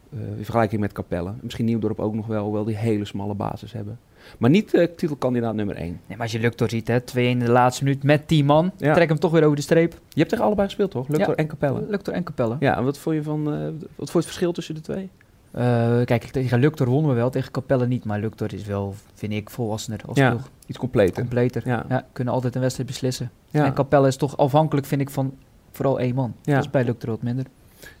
in 0.09 0.43
vergelijking 0.43 0.81
met 0.81 0.91
Capelle. 0.91 1.33
Misschien 1.41 1.65
Nieuwdorp 1.65 1.99
ook 1.99 2.13
nog 2.13 2.27
wel, 2.27 2.43
hoewel 2.43 2.63
die 2.63 2.75
hele 2.75 3.05
smalle 3.05 3.33
basis 3.33 3.73
hebben. 3.73 3.99
Maar 4.37 4.49
niet 4.49 4.73
uh, 4.73 4.87
titelkandidaat 4.95 5.55
nummer 5.55 5.75
1. 5.75 5.85
Nee, 5.87 5.99
maar 6.07 6.19
als 6.19 6.31
je 6.31 6.39
Luctor 6.39 6.69
ziet, 6.69 6.87
hè, 6.87 7.01
2 7.01 7.27
in 7.27 7.39
de 7.39 7.49
laatste 7.49 7.83
minuut 7.83 8.03
met 8.03 8.27
10 8.27 8.45
man, 8.45 8.71
ja. 8.77 8.93
trek 8.93 9.09
hem 9.09 9.19
toch 9.19 9.31
weer 9.31 9.43
over 9.43 9.55
de 9.55 9.61
streep. 9.61 9.93
Je 10.09 10.19
hebt 10.19 10.29
tegen 10.29 10.45
allebei 10.45 10.67
gespeeld, 10.67 10.91
toch? 10.91 11.07
Luctor 11.07 11.35
en 11.35 11.47
Capelle. 11.47 11.85
Luctor 11.89 12.13
en 12.13 12.23
Capelle. 12.23 12.55
Ja, 12.59 12.77
en 12.77 12.83
wat 12.83 12.97
vond 12.97 13.15
je 13.15 13.23
van, 13.23 13.53
uh, 13.53 13.63
wat 13.95 14.11
vond 14.11 14.13
het 14.13 14.25
verschil 14.25 14.51
tussen 14.51 14.75
de 14.75 14.81
twee? 14.81 15.09
Uh, 15.55 15.61
kijk, 16.05 16.23
tegen 16.23 16.59
Luctor 16.59 16.87
wonnen 16.87 17.11
we 17.11 17.15
wel, 17.17 17.29
tegen 17.29 17.51
Capelle 17.51 17.87
niet. 17.87 18.05
Maar 18.05 18.19
Luctor 18.19 18.53
is 18.53 18.65
wel, 18.65 18.95
vind 19.13 19.33
ik, 19.33 19.49
volwassener 19.49 19.99
als 20.07 20.17
ja, 20.17 20.29
ploeg. 20.29 20.49
iets 20.65 20.77
completer. 20.77 21.21
Completer, 21.21 21.61
ja. 21.65 21.85
ja. 21.89 22.05
Kunnen 22.13 22.33
altijd 22.33 22.55
een 22.55 22.61
wedstrijd 22.61 22.89
beslissen. 22.89 23.31
En 23.51 23.73
Capelle 23.73 24.07
is 24.07 24.15
toch 24.15 24.37
afhankelijk, 24.37 24.87
vind 24.87 25.01
ik, 25.01 25.09
van 25.09 25.33
vooral 25.71 25.99
één 25.99 26.15
man. 26.15 26.35
Dat 26.41 26.63
is 26.63 26.69
bij 26.69 26.83
Luctor 26.83 27.09
wat 27.09 27.21
minder. 27.21 27.45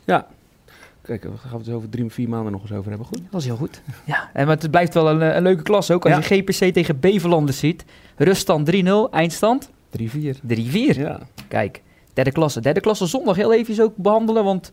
Ja, 0.05 0.27
Kijk, 1.01 1.23
we 1.23 1.37
gaan 1.37 1.59
het 1.59 1.69
over 1.69 1.89
drie, 1.89 2.09
vier 2.09 2.29
maanden 2.29 2.51
nog 2.51 2.61
eens 2.61 2.71
over 2.71 2.89
hebben. 2.89 3.07
Goed. 3.07 3.21
Dat 3.29 3.41
is 3.41 3.47
heel 3.47 3.55
goed. 3.55 3.81
Ja, 4.05 4.29
en 4.33 4.47
maar 4.47 4.57
het 4.57 4.71
blijft 4.71 4.93
wel 4.93 5.09
een, 5.09 5.35
een 5.35 5.43
leuke 5.43 5.63
klas 5.63 5.91
ook. 5.91 6.05
Als 6.05 6.27
je 6.27 6.35
GPC 6.35 6.73
tegen 6.73 6.99
Beverlanden 6.99 7.53
ziet. 7.53 7.85
Ruststand 8.15 8.71
3-0, 8.75 8.89
eindstand? 9.11 9.69
3-4. 9.99 10.03
3-4. 10.03 10.61
Ja. 10.71 11.19
Kijk, 11.47 11.81
derde 12.13 12.31
klasse. 12.31 12.61
Derde 12.61 12.79
klasse 12.79 13.05
zondag 13.05 13.35
heel 13.35 13.53
even 13.53 13.83
ook 13.83 13.95
behandelen, 13.95 14.43
want 14.43 14.71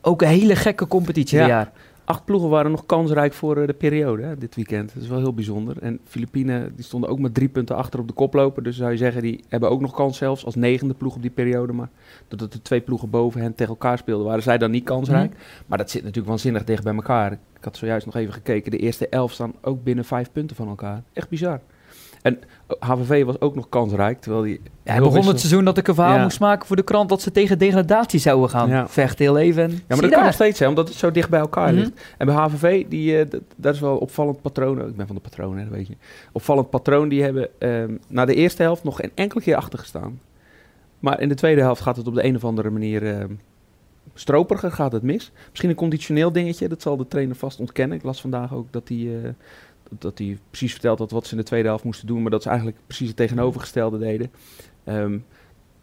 ook 0.00 0.22
een 0.22 0.28
hele 0.28 0.56
gekke 0.56 0.86
competitie 0.86 1.38
ja. 1.38 1.46
jaar 1.46 1.72
acht 2.08 2.24
ploegen 2.24 2.48
waren 2.48 2.70
nog 2.70 2.86
kansrijk 2.86 3.32
voor 3.32 3.56
eh, 3.56 3.66
de 3.66 3.72
periode 3.72 4.22
hè, 4.22 4.36
dit 4.36 4.54
weekend. 4.54 4.94
Dat 4.94 5.02
is 5.02 5.08
wel 5.08 5.18
heel 5.18 5.34
bijzonder. 5.34 5.76
En 5.82 6.00
Filipijnen 6.04 6.74
die 6.74 6.84
stonden 6.84 7.10
ook 7.10 7.18
met 7.18 7.34
drie 7.34 7.48
punten 7.48 7.76
achter 7.76 8.00
op 8.00 8.08
de 8.08 8.14
koploper. 8.14 8.62
Dus 8.62 8.76
zou 8.76 8.90
je 8.90 8.96
zeggen, 8.96 9.22
die 9.22 9.44
hebben 9.48 9.70
ook 9.70 9.80
nog 9.80 9.94
kans 9.94 10.16
zelfs 10.18 10.44
als 10.44 10.54
negende 10.54 10.94
ploeg 10.94 11.14
op 11.14 11.22
die 11.22 11.30
periode. 11.30 11.72
Maar 11.72 11.88
doordat 12.28 12.52
de 12.52 12.62
twee 12.62 12.80
ploegen 12.80 13.10
boven 13.10 13.40
hen 13.40 13.54
tegen 13.54 13.72
elkaar 13.72 13.98
speelden, 13.98 14.26
waren 14.26 14.42
zij 14.42 14.58
dan 14.58 14.70
niet 14.70 14.84
kansrijk. 14.84 15.30
Mhm. 15.30 15.40
Maar 15.66 15.78
dat 15.78 15.90
zit 15.90 16.02
natuurlijk 16.02 16.28
waanzinnig 16.28 16.64
dicht 16.64 16.84
bij 16.84 16.94
elkaar. 16.94 17.32
Ik 17.32 17.64
had 17.64 17.76
zojuist 17.76 18.06
nog 18.06 18.14
even 18.14 18.32
gekeken. 18.32 18.70
De 18.70 18.78
eerste 18.78 19.08
elf 19.08 19.32
staan 19.32 19.52
ook 19.60 19.84
binnen 19.84 20.04
vijf 20.04 20.32
punten 20.32 20.56
van 20.56 20.68
elkaar. 20.68 21.02
Echt 21.12 21.28
bizar. 21.28 21.60
En 22.28 22.38
HVV 22.78 23.24
was 23.24 23.40
ook 23.40 23.54
nog 23.54 23.68
kansrijk, 23.68 24.20
terwijl 24.20 24.42
die... 24.42 24.60
Ja, 24.82 24.92
hij 24.92 25.00
begon 25.00 25.26
het 25.26 25.40
seizoen 25.40 25.64
dat 25.64 25.78
ik 25.78 25.88
een 25.88 25.94
verhaal 25.94 26.18
moest 26.18 26.40
maken 26.40 26.66
voor 26.66 26.76
de 26.76 26.82
krant... 26.82 27.08
dat 27.08 27.22
ze 27.22 27.30
tegen 27.30 27.58
degradatie 27.58 28.20
zouden 28.20 28.50
gaan 28.50 28.88
vechten 28.88 29.24
heel 29.24 29.38
even. 29.38 29.70
Ja, 29.70 29.78
maar 29.88 30.00
dat 30.00 30.10
kan 30.10 30.24
nog 30.24 30.32
steeds 30.32 30.58
zijn, 30.58 30.68
omdat 30.70 30.88
het 30.88 30.96
zo 30.96 31.10
dicht 31.10 31.30
bij 31.30 31.40
elkaar 31.40 31.72
ligt. 31.72 31.90
Mhm. 31.90 32.00
En 32.18 32.26
bij 32.26 32.34
HVV, 32.34 32.86
die, 32.88 33.18
uh, 33.18 33.24
dat 33.56 33.74
is 33.74 33.80
wel 33.80 33.92
een 33.92 33.98
opvallend 33.98 34.42
patroon. 34.42 34.88
Ik 34.88 34.96
ben 34.96 35.06
van 35.06 35.16
de 35.16 35.22
patronen, 35.22 35.70
weet 35.70 35.86
je. 35.86 35.96
Opvallend 36.32 36.70
patroon, 36.70 37.08
die 37.08 37.22
hebben 37.22 37.48
uh, 37.58 37.84
na 38.08 38.24
de 38.24 38.34
eerste 38.34 38.62
helft 38.62 38.84
nog 38.84 39.02
een 39.02 39.12
enkele 39.14 39.42
keer 39.42 39.56
achter 39.56 39.78
gestaan. 39.78 40.20
Maar 40.98 41.20
in 41.20 41.28
de 41.28 41.34
tweede 41.34 41.60
helft 41.60 41.80
gaat 41.80 41.96
het 41.96 42.06
op 42.06 42.14
de 42.14 42.24
een 42.24 42.36
of 42.36 42.44
andere 42.44 42.70
manier... 42.70 43.02
Uh, 43.02 43.24
stroperiger 44.14 44.72
gaat 44.72 44.92
het 44.92 45.02
mis. 45.02 45.32
Misschien 45.48 45.70
een 45.70 45.76
conditioneel 45.76 46.32
dingetje, 46.32 46.68
dat 46.68 46.82
zal 46.82 46.96
de 46.96 47.08
trainer 47.08 47.36
vast 47.36 47.60
ontkennen. 47.60 47.96
Ik 47.96 48.02
las 48.02 48.20
vandaag 48.20 48.54
ook 48.54 48.72
dat 48.72 48.88
hij 48.88 48.96
uh, 48.96 49.28
dat 49.98 50.18
hij 50.18 50.38
precies 50.48 50.72
verteld 50.72 50.98
had 50.98 51.10
wat 51.10 51.26
ze 51.26 51.32
in 51.32 51.38
de 51.38 51.44
tweede 51.44 51.68
helft 51.68 51.84
moesten 51.84 52.06
doen, 52.06 52.22
maar 52.22 52.30
dat 52.30 52.42
ze 52.42 52.48
eigenlijk 52.48 52.78
precies 52.86 53.08
het 53.08 53.16
tegenovergestelde 53.16 53.98
deden. 53.98 54.30
Um, 54.84 55.24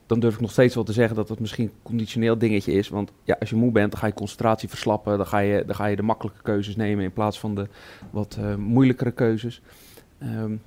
dan 0.06 0.20
durf 0.20 0.34
ik 0.34 0.42
nog 0.42 0.52
steeds 0.52 0.76
wel 0.76 0.84
te 0.84 0.94
zeggen 0.94 1.16
dat 1.16 1.30
het 1.30 1.40
misschien 1.40 1.66
een 1.66 1.72
conditioneel 1.84 2.38
dingetje 2.38 2.72
is. 2.72 2.90
Want 2.90 3.12
ja, 3.24 3.36
als 3.40 3.50
je 3.50 3.56
moe 3.56 3.72
bent, 3.72 3.92
dan 3.92 4.00
ga 4.00 4.08
je 4.08 4.14
concentratie 4.14 4.70
verslappen. 4.70 5.18
Dan 5.18 5.28
ga 5.28 5.40
je, 5.40 5.64
dan 5.66 5.76
ga 5.76 5.86
je 5.86 5.96
de 5.96 6.02
makkelijke 6.02 6.42
keuzes 6.42 6.76
nemen 6.76 7.04
in 7.04 7.14
plaats 7.14 7.40
van 7.40 7.56
de 7.56 7.68
wat 8.10 8.38
uh, 8.40 8.56
moeilijkere 8.56 9.12
keuzes. 9.12 9.62
Um, 10.24 10.62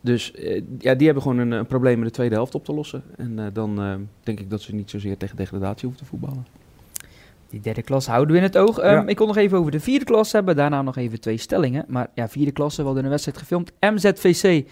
dus 0.00 0.32
uh, 0.34 0.62
ja, 0.78 0.94
die 0.94 1.04
hebben 1.04 1.22
gewoon 1.22 1.38
een, 1.38 1.66
probleem 1.66 1.98
in 1.98 2.04
de 2.04 2.10
tweede 2.10 2.34
helft 2.34 2.54
op 2.54 2.64
te 2.64 2.74
lossen. 2.74 3.02
En 3.16 3.38
uh, 3.38 3.46
dan 3.52 4.06
denk 4.22 4.40
ik 4.40 4.50
dat 4.50 4.60
ze 4.60 4.74
niet 4.74 4.90
zozeer 4.90 5.16
tegen 5.16 5.36
degradatie 5.36 5.88
hoeven 5.88 6.04
te 6.04 6.10
voetballen. 6.10 6.46
Die 7.54 7.62
derde 7.62 7.82
klas 7.82 8.06
houden 8.06 8.32
we 8.32 8.36
in 8.36 8.42
het 8.42 8.56
oog. 8.56 8.84
Um, 8.84 9.08
Ik 9.08 9.16
kon 9.16 9.26
nog 9.26 9.36
even 9.36 9.58
over 9.58 9.70
de 9.70 9.80
vierde 9.80 10.04
klas 10.04 10.32
hebben. 10.32 10.56
Daarna 10.56 10.82
nog 10.82 10.96
even 10.96 11.20
twee 11.20 11.36
stellingen. 11.36 11.84
Maar 11.88 12.08
ja, 12.14 12.28
vierde 12.28 12.52
klasse, 12.52 12.80
we 12.80 12.86
hadden 12.86 13.04
een 13.04 13.10
wedstrijd 13.10 13.38
gefilmd. 13.38 13.72
MZVC. 13.80 14.66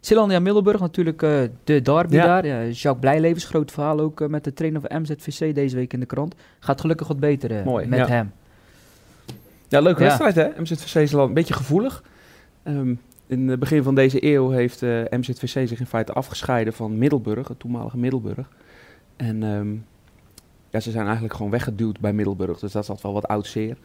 Silandia 0.00 0.40
Middelburg, 0.40 0.80
natuurlijk 0.80 1.22
uh, 1.22 1.30
de 1.64 1.82
derby 1.82 2.16
daar. 2.16 2.46
Ja, 2.46 2.62
Jacques 2.62 3.00
Blijlevens, 3.00 3.44
groot 3.44 3.72
verhaal 3.72 4.00
ook 4.00 4.20
uh, 4.20 4.28
met 4.28 4.44
de 4.44 4.52
trainer 4.52 4.80
van 4.80 5.02
MZVC 5.02 5.54
deze 5.54 5.76
week 5.76 5.92
in 5.92 6.00
de 6.00 6.06
krant. 6.06 6.34
Gaat 6.58 6.80
gelukkig 6.80 7.08
wat 7.08 7.20
beter 7.20 7.50
uh, 7.50 7.64
Mooi, 7.64 7.86
met 7.86 8.08
hem. 8.08 8.32
Ja, 9.68 9.80
leuke 9.80 10.02
wedstrijd 10.02 10.34
hè. 10.34 10.48
MZVC 10.60 10.94
is 10.94 11.12
een 11.12 11.34
beetje 11.34 11.54
gevoelig. 11.54 12.02
Um, 12.64 13.00
in 13.26 13.48
het 13.48 13.58
begin 13.58 13.82
van 13.82 13.94
deze 13.94 14.24
eeuw 14.24 14.50
heeft 14.50 14.80
MZVC 15.10 15.68
zich 15.68 15.80
in 15.80 15.86
feite 15.86 16.12
afgescheiden 16.12 16.72
van 16.72 16.98
Middelburg, 16.98 17.48
het 17.48 17.58
toenmalige 17.58 17.98
Middelburg. 17.98 18.48
En 19.16 19.42
um, 19.42 19.84
ze 20.80 20.90
zijn 20.90 21.04
eigenlijk 21.04 21.34
gewoon 21.34 21.50
weggeduwd 21.50 22.00
bij 22.00 22.12
Middelburg. 22.12 22.58
Dus 22.58 22.72
dat 22.72 22.82
is 22.82 22.88
altijd 22.88 23.02
wel 23.02 23.12
wat 23.12 23.28
oud 23.28 23.46
zeer. 23.46 23.76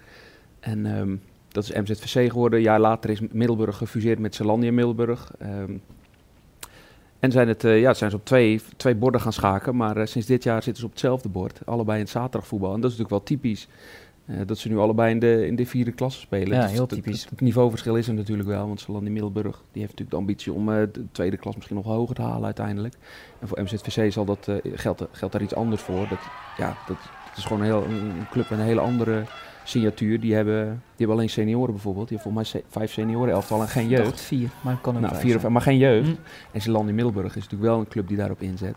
En 0.60 0.86
ehm, 0.86 1.16
dat 1.48 1.64
is 1.64 1.72
MZVC 1.72 2.32
geworden. 2.32 2.60
Een 2.60 2.66
jaar 2.66 2.80
later 2.80 3.10
is 3.10 3.20
Middelburg 3.20 3.78
gefuseerd 3.78 4.20
met 4.20 4.36
Zelandia 4.36 4.72
Middelburg. 4.72 5.32
Um, 5.42 5.82
en 7.20 7.32
zijn, 7.32 7.48
het, 7.48 7.64
uh, 7.64 7.80
ja, 7.80 7.94
zijn 7.94 8.10
ze 8.10 8.16
op 8.16 8.26
twee, 8.26 8.62
twee 8.78 8.96
borden 8.96 9.22
gaan 9.22 9.34
schaken. 9.34 9.76
Maar 9.76 9.98
uh, 9.98 10.06
sinds 10.06 10.28
dit 10.28 10.44
jaar 10.44 10.64
zitten 10.64 10.80
ze 10.82 10.86
op 10.86 10.92
hetzelfde 10.92 11.30
bord. 11.30 11.60
Allebei 11.66 11.98
in 11.98 12.04
het 12.04 12.14
zaterdagvoetbal. 12.14 12.74
En 12.74 12.82
dat 12.82 12.92
is 12.92 12.98
natuurlijk 12.98 13.28
wel 13.28 13.38
typisch. 13.38 13.68
Uh, 14.32 14.38
dat 14.46 14.58
ze 14.58 14.70
nu 14.70 14.78
allebei 14.78 15.12
in 15.12 15.20
de, 15.20 15.48
in 15.48 15.56
de 15.56 15.66
vierde 15.66 15.92
klasse 15.92 16.20
spelen. 16.20 16.58
Ja, 16.58 16.66
heel 16.66 16.86
typisch. 16.86 17.28
Het, 17.30 17.42
niveauverschil 17.42 17.96
is 17.96 18.08
er 18.08 18.14
natuurlijk 18.14 18.50
wel. 18.50 18.68
Want 18.68 18.82
Zelandia 18.82 19.12
Middelburg 19.12 19.56
die 19.72 19.82
heeft 19.82 20.00
natuurlijk 20.00 20.10
de 20.10 20.16
ambitie 20.16 20.54
om 20.54 20.66
de 20.66 21.06
tweede 21.12 21.38
klas 21.38 21.56
misschien 21.56 21.76
nog 21.76 21.86
hoger 21.86 22.16
te 22.16 22.22
halen 22.22 22.46
uiteindelijk. 22.46 22.96
En 23.40 23.48
voor 23.48 23.62
MZVC 23.62 24.12
zal 24.12 24.26
dat, 24.26 24.52
geldt, 24.74 25.04
geldt 25.12 25.34
daar 25.34 25.44
iets 25.44 25.56
anders 25.56 25.82
voor. 25.82 26.08
Dat, 26.08 26.20
ja, 26.58 26.78
dat, 26.88 26.98
is 27.36 27.44
gewoon 27.44 27.60
een, 27.60 27.66
heel, 27.66 27.84
een 27.84 28.28
club 28.32 28.50
met 28.50 28.60
een 28.60 28.66
hele 28.66 28.80
andere 28.80 29.24
signatuur. 29.64 30.20
Die 30.20 30.34
hebben, 30.34 30.66
die 30.66 30.98
hebben 30.98 31.16
alleen 31.16 31.30
senioren 31.30 31.74
bijvoorbeeld. 31.74 32.08
Die 32.08 32.18
hebben 32.18 32.34
volgens 32.34 32.54
mij 32.54 32.64
vijf 32.70 32.92
senioren 32.92 33.34
elftal 33.34 33.62
en 33.62 33.68
geen 33.68 33.88
jeugd. 33.88 34.22
Vier, 34.22 34.50
maar 34.62 34.78
kan 34.82 34.96
ook 34.96 35.02
nou, 35.02 35.16
vier 35.16 35.36
of, 35.36 35.48
Maar 35.48 35.62
geen 35.62 35.78
jeugd. 35.78 36.08
Mm. 36.08 36.18
En 36.52 36.62
Zeeland 36.62 36.90
in 36.90 36.96
Middelburg 36.96 37.36
is 37.36 37.44
natuurlijk 37.44 37.72
wel 37.72 37.80
een 37.80 37.88
club 37.88 38.08
die 38.08 38.18
daarop 38.18 38.42
inzet. 38.42 38.76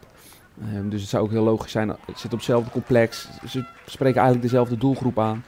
Um, 0.75 0.89
dus 0.89 1.01
het 1.01 1.11
zou 1.11 1.25
ook 1.25 1.31
heel 1.31 1.45
logisch 1.45 1.73
zijn. 1.73 1.89
Het 1.89 1.99
zit 2.15 2.33
op 2.33 2.39
hetzelfde 2.39 2.71
complex. 2.71 3.29
Ze 3.49 3.67
spreken 3.87 4.21
eigenlijk 4.21 4.43
dezelfde 4.51 4.77
doelgroep 4.77 5.19
aan. 5.19 5.45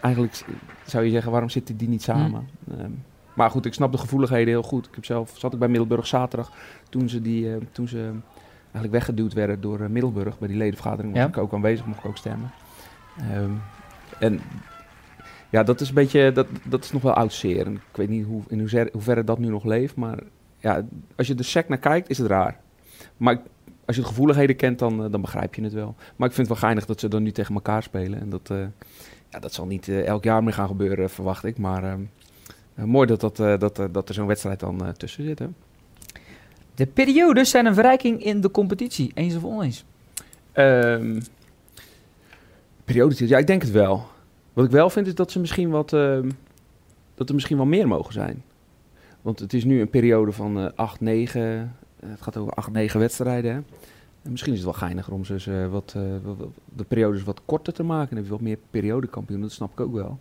Eigenlijk 0.00 0.44
zou 0.86 1.04
je 1.04 1.10
zeggen, 1.10 1.30
waarom 1.30 1.50
zitten 1.50 1.76
die 1.76 1.88
niet 1.88 2.02
samen? 2.02 2.48
Mm. 2.64 2.80
Um, 2.80 3.04
maar 3.34 3.50
goed, 3.50 3.66
ik 3.66 3.74
snap 3.74 3.92
de 3.92 3.98
gevoeligheden 3.98 4.48
heel 4.48 4.62
goed. 4.62 4.86
Ik 4.86 4.94
heb 4.94 5.04
zelf, 5.04 5.32
zat 5.36 5.52
ik 5.52 5.58
bij 5.58 5.68
Middelburg 5.68 6.06
zaterdag 6.06 6.52
toen 6.88 7.08
ze, 7.08 7.20
die, 7.20 7.44
uh, 7.44 7.56
toen 7.72 7.88
ze 7.88 8.12
eigenlijk 8.62 8.92
weggeduwd 8.92 9.32
werden 9.32 9.60
door 9.60 9.80
uh, 9.80 9.86
Middelburg. 9.86 10.38
Bij 10.38 10.48
die 10.48 10.56
ledenvergadering 10.56 11.12
was 11.12 11.22
ja. 11.22 11.28
ik 11.28 11.38
ook 11.38 11.52
aanwezig, 11.52 11.86
mocht 11.86 11.98
ik 11.98 12.06
ook 12.06 12.16
stemmen. 12.16 12.50
Um, 13.34 13.60
en 14.18 14.40
ja, 15.50 15.62
dat 15.62 15.80
is 15.80 15.88
een 15.88 15.94
beetje, 15.94 16.32
dat, 16.32 16.46
dat 16.64 16.84
is 16.84 16.92
nog 16.92 17.02
wel 17.02 17.12
oud 17.12 17.32
zeer. 17.32 17.66
En 17.66 17.72
ik 17.72 17.96
weet 17.96 18.08
niet 18.08 18.26
hoe, 18.26 18.42
in 18.48 18.58
hoeverre, 18.58 18.90
hoeverre 18.92 19.24
dat 19.24 19.38
nu 19.38 19.48
nog 19.48 19.64
leeft, 19.64 19.96
maar 19.96 20.18
ja, 20.58 20.82
als 21.16 21.26
je 21.26 21.34
er 21.34 21.44
sec 21.44 21.68
naar 21.68 21.78
kijkt, 21.78 22.10
is 22.10 22.18
het 22.18 22.26
raar. 22.26 22.56
Maar 23.16 23.38
als 23.88 23.96
je 23.96 24.02
de 24.02 24.08
gevoeligheden 24.08 24.56
kent, 24.56 24.78
dan, 24.78 25.04
uh, 25.04 25.10
dan 25.10 25.20
begrijp 25.20 25.54
je 25.54 25.62
het 25.62 25.72
wel. 25.72 25.94
Maar 26.16 26.28
ik 26.28 26.34
vind 26.34 26.48
het 26.48 26.58
wel 26.58 26.68
geinig 26.68 26.86
dat 26.86 27.00
ze 27.00 27.08
dan 27.08 27.22
nu 27.22 27.30
tegen 27.30 27.54
elkaar 27.54 27.82
spelen. 27.82 28.20
En 28.20 28.30
dat, 28.30 28.48
uh, 28.52 28.58
ja, 29.28 29.38
dat 29.38 29.52
zal 29.52 29.66
niet 29.66 29.86
uh, 29.86 30.06
elk 30.06 30.24
jaar 30.24 30.42
meer 30.44 30.52
gaan 30.52 30.68
gebeuren, 30.68 31.10
verwacht 31.10 31.44
ik. 31.44 31.58
Maar 31.58 31.98
mooi 32.74 33.06
dat, 33.06 33.20
dat, 33.20 33.36
dat, 33.36 33.88
dat 33.92 34.08
er 34.08 34.14
zo'n 34.14 34.26
wedstrijd 34.26 34.60
dan 34.60 34.92
tussen 34.96 35.24
zit. 35.24 35.38
Hè? 35.38 35.46
De 36.74 36.86
periodes 36.86 37.50
zijn 37.50 37.66
een 37.66 37.74
verrijking 37.74 38.24
in 38.24 38.40
de 38.40 38.50
competitie. 38.50 39.10
Eens 39.14 39.36
of 39.36 39.44
oneens? 39.44 39.84
Um, 40.54 41.20
periodes, 42.84 43.18
ja, 43.18 43.38
ik 43.38 43.46
denk 43.46 43.62
het 43.62 43.70
wel. 43.70 44.06
Wat 44.52 44.64
ik 44.64 44.70
wel 44.70 44.90
vind 44.90 45.06
is 45.06 45.14
dat 45.14 45.30
ze 45.30 45.40
misschien 45.40 45.70
wat, 45.70 45.92
ehm, 45.92 46.30
dat 47.14 47.28
er 47.28 47.34
misschien 47.34 47.56
wel 47.56 47.66
meer 47.66 47.88
mogen 47.88 48.12
zijn. 48.12 48.42
Want 49.22 49.38
het 49.38 49.52
is 49.52 49.64
nu 49.64 49.80
een 49.80 49.90
periode 49.90 50.32
van 50.32 50.58
uh, 50.58 50.68
8, 50.74 51.00
9, 51.00 51.76
het 52.06 52.22
gaat 52.22 52.36
over 52.36 52.52
8, 52.52 52.70
9 52.70 53.00
wedstrijden. 53.00 53.52
Hè? 53.52 53.60
En 54.22 54.30
misschien 54.30 54.52
is 54.52 54.58
het 54.58 54.68
wel 54.68 54.78
geiniger 54.78 55.12
om 55.12 55.22
uh, 55.46 55.66
wat, 55.66 55.96
de 56.74 56.84
periodes 56.88 57.22
wat 57.22 57.40
korter 57.44 57.72
te 57.72 57.82
maken. 57.82 58.08
Dan 58.08 58.16
heb 58.16 58.26
je 58.26 58.30
wat 58.30 58.40
meer 58.40 58.58
periodekampioen, 58.70 59.40
dat 59.40 59.52
snap 59.52 59.72
ik 59.72 59.80
ook 59.80 59.92
wel. 59.92 60.18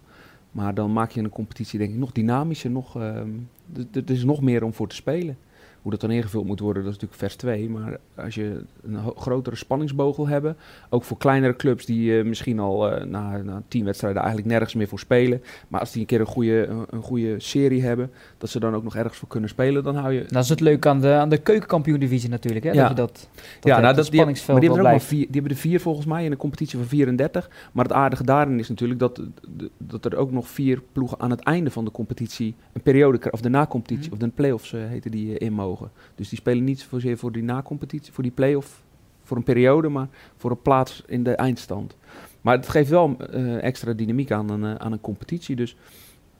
Maar 0.52 0.74
dan 0.74 0.94
maak 0.94 1.12
je 1.12 1.22
een 1.22 1.30
competitie 1.30 1.80
denk 1.80 1.92
ik 1.92 1.98
nog 1.98 2.12
dynamischer, 2.12 2.72
nog, 2.72 2.98
uh, 2.98 3.04
er 3.94 4.12
is 4.12 4.24
nog 4.24 4.42
meer 4.42 4.64
om 4.64 4.74
voor 4.74 4.88
te 4.88 4.96
spelen. 4.96 5.38
Hoe 5.88 5.96
dat 5.96 6.10
dan 6.10 6.18
ingevuld 6.18 6.46
moet 6.46 6.60
worden, 6.60 6.84
dat 6.84 6.94
is 6.94 7.00
natuurlijk 7.00 7.22
vers 7.22 7.36
2. 7.36 7.70
Maar 7.70 7.98
als 8.16 8.36
je 8.36 8.64
een 8.84 8.98
grotere 9.16 9.56
spanningsboog 9.56 10.16
wil 10.16 10.28
hebben, 10.28 10.58
ook 10.90 11.04
voor 11.04 11.18
kleinere 11.18 11.56
clubs 11.56 11.86
die 11.86 12.12
uh, 12.12 12.26
misschien 12.26 12.60
al 12.60 12.94
uh, 12.94 13.04
na, 13.04 13.38
na 13.38 13.62
tien 13.68 13.86
wedstrijden 13.86 14.22
eigenlijk 14.22 14.52
nergens 14.52 14.74
meer 14.74 14.88
voor 14.88 15.00
spelen. 15.00 15.42
Maar 15.68 15.80
als 15.80 15.92
die 15.92 16.02
een 16.02 16.08
keer 16.08 16.20
een 16.20 16.26
goede, 16.26 16.86
een, 16.90 17.02
goede 17.02 17.40
serie 17.40 17.84
hebben, 17.84 18.12
dat 18.38 18.50
ze 18.50 18.60
dan 18.60 18.76
ook 18.76 18.84
nog 18.84 18.96
ergens 18.96 19.18
voor 19.18 19.28
kunnen 19.28 19.50
spelen, 19.50 19.84
dan 19.84 19.96
hou 19.96 20.14
je... 20.14 20.26
Dat 20.28 20.44
is 20.44 20.50
het 20.50 20.60
leuke 20.60 20.90
aan 20.90 21.02
de, 21.02 21.12
aan 21.12 21.30
de 21.30 21.38
keukenkampioen-divisie 21.38 22.30
natuurlijk, 22.30 22.66
hè? 22.66 22.72
Ja. 22.72 22.80
Dat 22.80 22.90
je 22.90 22.96
dat, 22.96 23.30
dat 23.60 23.72
ja, 23.72 23.80
nou, 23.80 23.96
dat, 23.96 24.06
spanningsveld 24.06 24.60
die, 24.60 24.70
maar 24.70 24.78
die 24.80 24.88
hebben, 24.88 25.10
er 25.10 25.16
vier, 25.16 25.26
die 25.26 25.42
hebben 25.42 25.52
er 25.52 25.58
vier 25.58 25.80
volgens 25.80 26.06
mij 26.06 26.26
in 26.26 26.32
een 26.32 26.38
competitie 26.38 26.78
van 26.78 26.88
34. 26.88 27.50
Maar 27.72 27.86
het 27.86 27.94
aardige 27.94 28.24
daarin 28.24 28.60
is 28.60 28.70
natuurlijk 28.70 29.00
dat, 29.00 29.22
dat 29.78 30.06
er 30.06 30.16
ook 30.16 30.32
nog 30.32 30.50
vier 30.50 30.82
ploegen 30.92 31.20
aan 31.20 31.30
het 31.30 31.40
einde 31.40 31.72
van 31.72 31.86
de 31.86 31.92
competitie 31.92 32.56
een 32.74 32.82
periode, 32.82 33.32
of 33.32 33.42
de 33.42 33.50
na-competitie, 33.50 34.08
mm. 34.08 34.14
of 34.14 34.20
de 34.20 34.28
play-offs 34.28 34.72
uh, 34.72 34.82
heten 34.88 35.12
die 35.12 35.38
in 35.38 35.54
mogen. 35.54 35.77
Dus 36.16 36.30
die 36.30 36.38
spelen 36.38 36.64
niet 36.64 36.80
zozeer 36.80 37.18
voor 37.18 37.32
die 37.32 37.44
na-competitie, 37.44 38.14
voor 38.14 38.24
die 38.24 38.32
play-off, 38.32 38.84
voor 39.24 39.38
een 39.38 39.44
periode, 39.44 39.90
maar 39.90 40.08
voor 40.38 40.52
een 40.52 40.62
plaats 40.62 41.04
in 41.08 41.24
de 41.24 41.36
eindstand. 41.36 41.96
Maar 42.42 42.56
het 42.56 42.70
geeft 42.70 42.90
wel 42.90 43.18
uh, 43.34 43.64
extra 43.64 43.94
dynamiek 43.94 44.32
aan 44.32 44.50
een, 44.50 44.64
uh, 44.64 44.76
aan 44.76 44.92
een 44.92 45.02
competitie. 45.02 45.56
Dus 45.56 45.76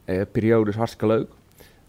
uh, 0.04 0.22
periode 0.32 0.70
is 0.70 0.76
hartstikke 0.76 1.06
leuk. 1.06 1.30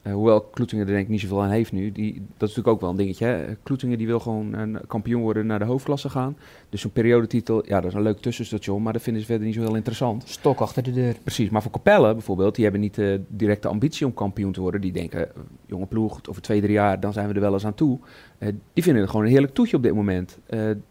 Uh, 0.09 0.15
hoewel 0.15 0.41
Kloetingen 0.41 0.87
er 0.87 0.91
denk 0.91 1.03
ik 1.03 1.09
niet 1.09 1.21
zoveel 1.21 1.41
aan 1.43 1.49
heeft 1.49 1.71
nu. 1.71 1.91
Die, 1.91 2.13
dat 2.13 2.49
is 2.49 2.55
natuurlijk 2.55 2.67
ook 2.67 2.81
wel 2.81 2.89
een 2.89 2.95
dingetje. 2.95 3.25
Hè? 3.25 3.55
Kloetingen 3.63 3.97
die 3.97 4.07
wil 4.07 4.19
gewoon 4.19 4.53
een 4.53 4.79
kampioen 4.87 5.21
worden 5.21 5.45
naar 5.45 5.59
de 5.59 5.65
hoofdklasse 5.65 6.09
gaan. 6.09 6.37
Dus 6.69 6.81
zo'n 6.81 6.91
periodetitel, 6.91 7.67
ja, 7.67 7.81
dat 7.81 7.89
is 7.89 7.93
een 7.93 8.01
leuk 8.01 8.19
tussenstation. 8.19 8.81
Maar 8.81 8.93
dat 8.93 9.01
vinden 9.01 9.21
ze 9.21 9.27
verder 9.27 9.45
niet 9.45 9.55
zo 9.55 9.61
heel 9.61 9.75
interessant. 9.75 10.23
Stok 10.27 10.59
achter 10.59 10.83
de 10.83 10.93
deur. 10.93 11.15
Precies. 11.23 11.49
Maar 11.49 11.61
voor 11.61 11.71
Capelle 11.71 12.13
bijvoorbeeld, 12.13 12.55
die 12.55 12.63
hebben 12.63 12.81
niet 12.81 12.95
de 12.95 13.17
uh, 13.19 13.25
directe 13.27 13.67
ambitie 13.67 14.05
om 14.05 14.13
kampioen 14.13 14.51
te 14.51 14.61
worden. 14.61 14.81
Die 14.81 14.91
denken, 14.91 15.19
uh, 15.19 15.43
jonge 15.65 15.85
ploeg, 15.85 16.19
over 16.29 16.41
twee, 16.41 16.61
drie 16.61 16.73
jaar, 16.73 16.99
dan 16.99 17.13
zijn 17.13 17.27
we 17.27 17.33
er 17.33 17.39
wel 17.39 17.53
eens 17.53 17.65
aan 17.65 17.73
toe. 17.73 17.99
Uh, 18.39 18.49
die 18.73 18.83
vinden 18.83 19.01
het 19.01 19.11
gewoon 19.11 19.25
een 19.25 19.31
heerlijk 19.31 19.53
toetje 19.53 19.77
op 19.77 19.83
dit 19.83 19.93
moment. 19.93 20.37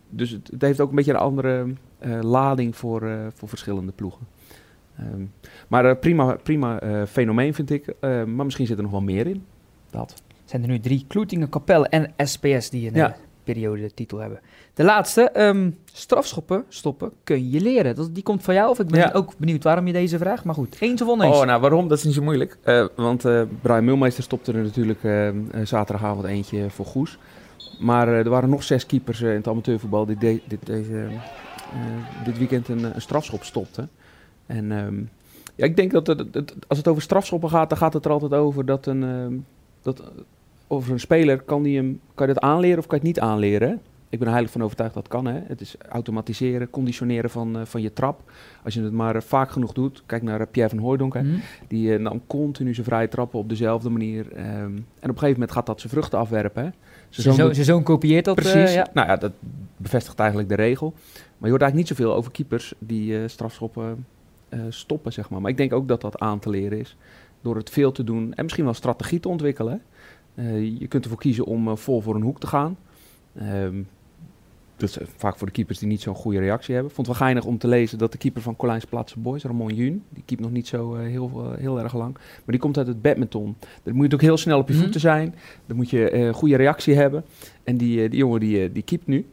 dus 0.09 0.31
het, 0.31 0.48
het, 0.52 0.62
heeft 0.62 0.81
ook 0.81 0.90
een 0.90 0.96
beetje 0.96 1.12
een 1.12 1.18
andere 1.18 1.66
lading 2.20 2.76
voor, 2.76 3.31
voor 3.35 3.48
verschillende 3.48 3.92
ploegen. 3.92 4.26
Um, 5.00 5.32
maar 5.68 5.84
uh, 5.84 5.92
prima, 6.00 6.37
prima 6.42 6.82
uh, 6.82 7.02
fenomeen 7.06 7.54
vind 7.54 7.70
ik. 7.70 7.87
Uh, 7.87 8.24
maar 8.24 8.44
misschien 8.44 8.66
zit 8.66 8.76
er 8.76 8.82
nog 8.82 8.92
wel 8.92 9.00
meer 9.00 9.26
in. 9.26 9.44
Dat. 9.90 10.22
Zijn 10.44 10.62
er 10.62 10.68
nu 10.68 10.80
drie 10.80 11.04
Kloetingen, 11.08 11.48
Kapellen 11.48 11.88
en 11.88 12.12
SPS 12.16 12.70
die 12.70 12.88
een 12.88 12.94
ja. 12.94 13.16
periode 13.44 13.82
de 13.82 13.94
titel 13.94 14.18
hebben. 14.18 14.40
De 14.74 14.84
laatste, 14.84 15.30
um, 15.37 15.78
strafschoppen 15.92 16.64
stoppen 16.68 17.12
kun 17.24 17.50
je 17.50 17.61
leren. 17.61 17.94
Dat, 17.94 18.14
die 18.14 18.22
komt 18.22 18.42
van 18.42 18.54
jou 18.54 18.70
of 18.70 18.78
ik 18.78 18.87
ben 18.87 19.00
ja. 19.00 19.11
ook 19.12 19.37
benieuwd 19.38 19.62
waarom 19.62 19.87
je 19.87 19.92
deze 19.92 20.18
vraagt. 20.18 20.44
Maar 20.44 20.54
goed, 20.54 20.76
eens 20.80 21.02
of 21.02 21.08
oneens? 21.08 21.37
Oh, 21.37 21.46
nou 21.46 21.61
waarom? 21.61 21.88
Dat 21.88 21.98
is 21.98 22.04
niet 22.04 22.14
zo 22.14 22.22
moeilijk. 22.22 22.58
want 22.96 23.22
Brian 23.62 23.84
Mulmeester 23.84 24.22
stopte 24.22 24.52
er 24.52 24.62
natuurlijk 24.62 25.00
zaterdagavond 25.66 26.26
eentje 26.26 26.70
voor 26.70 26.87
Goes. 26.87 27.18
Maar 27.80 28.08
er 28.08 28.28
waren 28.28 28.48
nog 28.48 28.62
zes 28.62 28.87
keepers 28.87 29.20
in 29.20 29.28
het 29.28 29.48
amateurvoetbal 29.48 30.06
die 30.06 30.16
de, 30.16 30.40
dit, 30.46 30.66
deze, 30.66 31.06
dit 32.24 32.38
weekend 32.38 32.68
een, 32.68 32.94
een 32.94 33.00
strafschop 33.00 33.44
stopten. 33.44 33.90
En 34.48 34.70
um, 34.70 35.08
ja, 35.54 35.64
ik 35.64 35.76
denk 35.76 35.90
dat 35.90 36.06
het, 36.06 36.18
het, 36.32 36.54
als 36.66 36.78
het 36.78 36.88
over 36.88 37.02
strafschoppen 37.02 37.50
gaat, 37.50 37.68
dan 37.68 37.78
gaat 37.78 37.92
het 37.92 38.04
er 38.04 38.11
altijd 38.11 38.32
over 38.32 38.66
dat 38.66 38.87
een, 38.87 39.02
uh, 39.02 39.38
dat, 39.82 40.02
over 40.66 40.92
een 40.92 41.00
speler, 41.00 41.40
kan, 41.40 41.62
die 41.62 41.76
hem, 41.76 42.00
kan 42.14 42.26
je 42.26 42.34
dat 42.34 42.42
aanleren 42.42 42.78
of 42.78 42.87
kan 42.87 42.98
je 43.00 43.06
het 43.06 43.16
niet 43.16 43.24
aanleren? 43.24 43.80
Ik 44.11 44.18
ben 44.18 44.26
er 44.26 44.32
heilig 44.32 44.52
van 44.52 44.62
overtuigd 44.62 44.94
dat 44.94 45.08
kan. 45.08 45.26
Hè? 45.26 45.40
Het 45.46 45.61
is 45.61 45.76
automatiseren, 45.88 46.70
conditioneren 46.70 47.30
van, 47.30 47.56
uh, 47.56 47.64
van 47.64 47.82
je 47.82 47.92
trap. 47.92 48.30
Als 48.64 48.74
je 48.74 48.82
het 48.82 48.92
maar 48.92 49.14
uh, 49.14 49.20
vaak 49.20 49.50
genoeg 49.50 49.72
doet. 49.72 50.02
Kijk 50.06 50.22
naar 50.22 50.40
uh, 50.40 50.46
Pierre 50.50 50.74
van 50.74 50.84
Hooydonk. 50.84 51.14
Mm 51.14 51.20
-hmm. 51.20 51.40
Die 51.68 51.98
nam 51.98 52.22
continu 52.26 52.74
zijn 52.74 52.87
vrije 52.87 53.08
trappen 53.08 53.38
op 53.38 53.48
dezelfde 53.48 53.90
manier. 53.90 54.26
Um, 54.26 54.37
en 54.37 54.74
op 54.74 54.84
een 55.00 55.08
gegeven 55.08 55.32
moment 55.32 55.52
gaat 55.52 55.66
dat 55.66 55.80
zijn 55.80 55.92
vruchten 55.92 56.18
afwerpen. 56.18 56.64
Hè? 56.64 56.70
Zijn 57.08 57.34
zoon, 57.34 57.54
zo, 57.54 57.62
zoon 57.62 57.82
kopieert 57.82 58.24
dat. 58.24 58.34
Precies. 58.34 58.74
ja. 58.74 58.87
Nou 58.92 59.08
ja, 59.08 59.16
dat 59.16 59.32
bevestigt 59.76 60.18
eigenlijk 60.18 60.48
de 60.48 60.54
regel. 60.54 60.92
Maar 61.12 61.50
je 61.50 61.50
hoort 61.50 61.62
eigenlijk 61.62 61.74
niet 61.74 61.98
zoveel 61.98 62.14
over 62.14 62.30
keepers 62.30 62.74
die 62.78 63.28
strafschoppen 63.28 64.06
uh, 64.50 64.61
stoppen, 64.68 65.12
zeg 65.12 65.30
maar. 65.30 65.40
Maar 65.40 65.50
ik 65.50 65.56
denk 65.56 65.72
ook 65.72 65.88
dat 65.88 66.00
dat 66.00 66.18
aan 66.18 66.38
te 66.38 66.50
leren 66.50 66.78
is. 66.78 66.96
Door 67.40 67.56
het 67.56 67.70
veel 67.70 67.92
te 67.92 68.04
doen 68.04 68.34
en 68.34 68.42
misschien 68.42 68.64
wel 68.64 68.74
strategie 68.74 69.20
te 69.20 69.28
ontwikkelen. 69.28 69.82
Uh, 70.34 70.78
je 70.78 70.87
kunt 70.88 71.04
ervoor 71.04 71.18
kiezen 71.18 71.44
om 71.44 71.68
uh, 71.68 71.76
vol 71.76 72.00
voor 72.00 72.14
een 72.14 72.22
hoek 72.22 72.40
te 72.40 72.46
gaan. 72.46 72.76
Um, 73.42 73.87
dat 74.76 74.88
is 74.88 74.98
vaak 75.16 75.37
voor 75.37 75.46
de 75.46 75.52
keepers 75.52 75.78
die 75.78 75.88
niet 75.88 76.00
zo'n 76.00 76.14
goede 76.14 76.38
reactie 76.38 76.74
hebben. 76.74 76.92
Vond 76.92 77.06
het 77.06 77.16
wel 77.16 77.26
geinig 77.26 77.44
om 77.44 77.58
te 77.58 77.68
lezen 77.68 77.98
dat 77.98 78.12
de 78.12 78.18
keeper 78.18 78.42
van 78.42 78.56
Colijnsplaatse 78.56 79.18
Boys, 79.18 79.44
Ramon 79.44 79.74
Jun, 79.74 80.02
die 80.08 80.22
keept 80.26 80.40
nog 80.40 80.50
niet 80.50 80.66
zo 80.66 80.94
heel, 80.94 81.52
heel 81.58 81.80
erg 81.80 81.94
lang, 81.94 82.12
maar 82.14 82.42
die 82.46 82.58
komt 82.58 82.78
uit 82.78 82.87
het 82.87 83.02
badminton. 83.02 83.56
Dan 83.61 83.68
moet 83.82 83.84
je 83.84 83.92
natuurlijk 83.92 84.22
heel 84.22 84.37
snel 84.37 84.58
op 84.58 84.68
je 84.68 84.74
mm 84.74 84.80
voeten 84.80 85.00
zijn. 85.00 85.34
Dan 85.66 85.76
moet 85.76 85.90
je 85.90 86.14
een 86.14 86.34
goede 86.34 86.56
reactie 86.56 86.94
hebben. 86.94 87.24
En 87.64 87.76
die, 87.76 88.08
die 88.08 88.18
jongen 88.18 88.40
die, 88.40 88.72
die 88.72 88.82
keept 88.82 89.06
nu. 89.06 89.26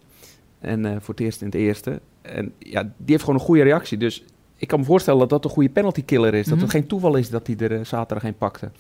En 0.60 1.02
voor 1.02 1.14
het 1.14 1.24
eerst 1.24 1.42
in 1.42 1.48
het 1.48 1.56
eerste. 1.56 2.00
En 2.22 2.54
ja, 2.58 2.84
die 2.84 2.92
heeft 3.06 3.24
gewoon 3.24 3.40
een 3.40 3.46
goede 3.46 3.64
reactie. 3.64 3.98
Dus 3.98 4.24
ik 4.58 4.68
kan 4.68 4.80
me 4.80 4.86
voorstellen 4.86 5.20
dat 5.20 5.30
dat 5.30 5.46
een 5.46 5.50
goede 5.50 5.70
penalty 5.70 6.04
killer 6.06 6.34
is. 6.34 6.46
Dat 6.46 6.54
het 6.54 6.62
mhm. 6.62 6.70
geen 6.70 6.88
toeval 6.88 7.16
is 7.16 7.30
dat 7.30 7.48
hij 7.48 7.56
er 7.60 7.72
uh, 7.72 7.86
zaterdag 7.86 8.28
een 8.28 8.38
pakte. 8.38 8.72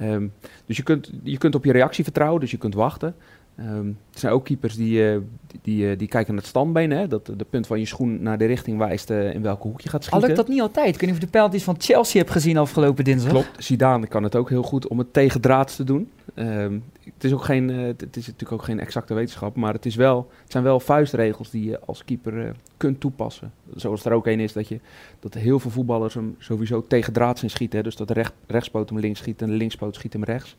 Um, 0.00 0.32
dus 0.66 0.76
je 0.76 0.82
kunt, 0.82 1.10
je 1.22 1.38
kunt 1.38 1.54
op 1.54 1.64
je 1.64 1.72
reactie 1.72 2.04
vertrouwen, 2.04 2.40
dus 2.40 2.50
je 2.50 2.56
kunt 2.56 2.74
wachten. 2.74 3.14
Um, 3.58 3.98
er 4.12 4.18
zijn 4.18 4.32
ook 4.32 4.44
keepers 4.44 4.74
die, 4.74 5.12
uh, 5.12 5.18
die, 5.62 5.90
uh, 5.90 5.98
die, 5.98 6.08
kijken 6.08 6.32
naar 6.32 6.42
het 6.42 6.50
standbeen. 6.50 6.90
Hè? 6.90 7.08
Dat 7.08 7.26
de 7.36 7.46
punt 7.50 7.66
van 7.66 7.78
je 7.78 7.86
schoen 7.86 8.22
naar 8.22 8.38
de 8.38 8.44
richting 8.44 8.78
wijst 8.78 9.10
uh, 9.10 9.34
in 9.34 9.42
welke 9.42 9.66
hoek 9.66 9.80
je 9.80 9.88
gaat 9.88 10.04
schieten. 10.04 10.22
Al 10.22 10.26
lukt 10.26 10.40
dat 10.40 10.48
niet 10.48 10.60
altijd. 10.60 10.94
Ik 10.94 11.00
weet 11.00 11.00
niet 11.00 11.10
of 11.10 11.18
je 11.18 11.24
de 11.24 11.30
penalties 11.30 11.62
van 11.62 11.76
Chelsea 11.78 12.20
hebt 12.20 12.32
gezien 12.32 12.56
afgelopen 12.56 13.04
dinsdag. 13.04 13.30
Klopt. 13.30 13.64
Zidane 13.64 14.06
kan 14.06 14.22
het 14.22 14.36
ook 14.36 14.48
heel 14.48 14.62
goed 14.62 14.88
om 14.88 14.98
het 14.98 15.12
tegen 15.12 15.40
draads 15.40 15.76
te 15.76 15.84
doen. 15.84 16.10
Um, 16.34 16.84
het, 17.04 17.24
is 17.24 17.32
ook 17.32 17.44
geen, 17.44 17.68
het 17.68 18.16
is 18.16 18.26
natuurlijk 18.26 18.52
ook 18.52 18.62
geen 18.62 18.80
exacte 18.80 19.14
wetenschap. 19.14 19.56
Maar 19.56 19.72
het, 19.72 19.86
is 19.86 19.94
wel, 19.94 20.30
het 20.42 20.52
zijn 20.52 20.64
wel 20.64 20.80
vuistregels 20.80 21.50
die 21.50 21.64
je 21.64 21.80
als 21.80 22.04
keeper 22.04 22.56
kunt 22.76 23.00
toepassen. 23.00 23.52
Zoals 23.74 24.04
er 24.04 24.12
ook 24.12 24.26
een 24.26 24.40
is 24.40 24.52
dat, 24.52 24.68
je, 24.68 24.80
dat 25.20 25.34
heel 25.34 25.58
veel 25.58 25.70
voetballers 25.70 26.14
hem 26.14 26.36
sowieso 26.38 26.86
tegen 26.86 27.12
draads 27.12 27.42
in 27.42 27.50
schieten. 27.50 27.78
Hè? 27.78 27.84
Dus 27.84 27.96
dat 27.96 28.08
de 28.08 28.14
recht, 28.14 28.32
rechtspoot 28.46 28.88
hem 28.88 28.98
links 28.98 29.18
schiet 29.18 29.42
en 29.42 29.48
de 29.48 29.56
linkspoot 29.56 29.94
schiet 29.94 30.12
hem 30.12 30.24
rechts. 30.24 30.56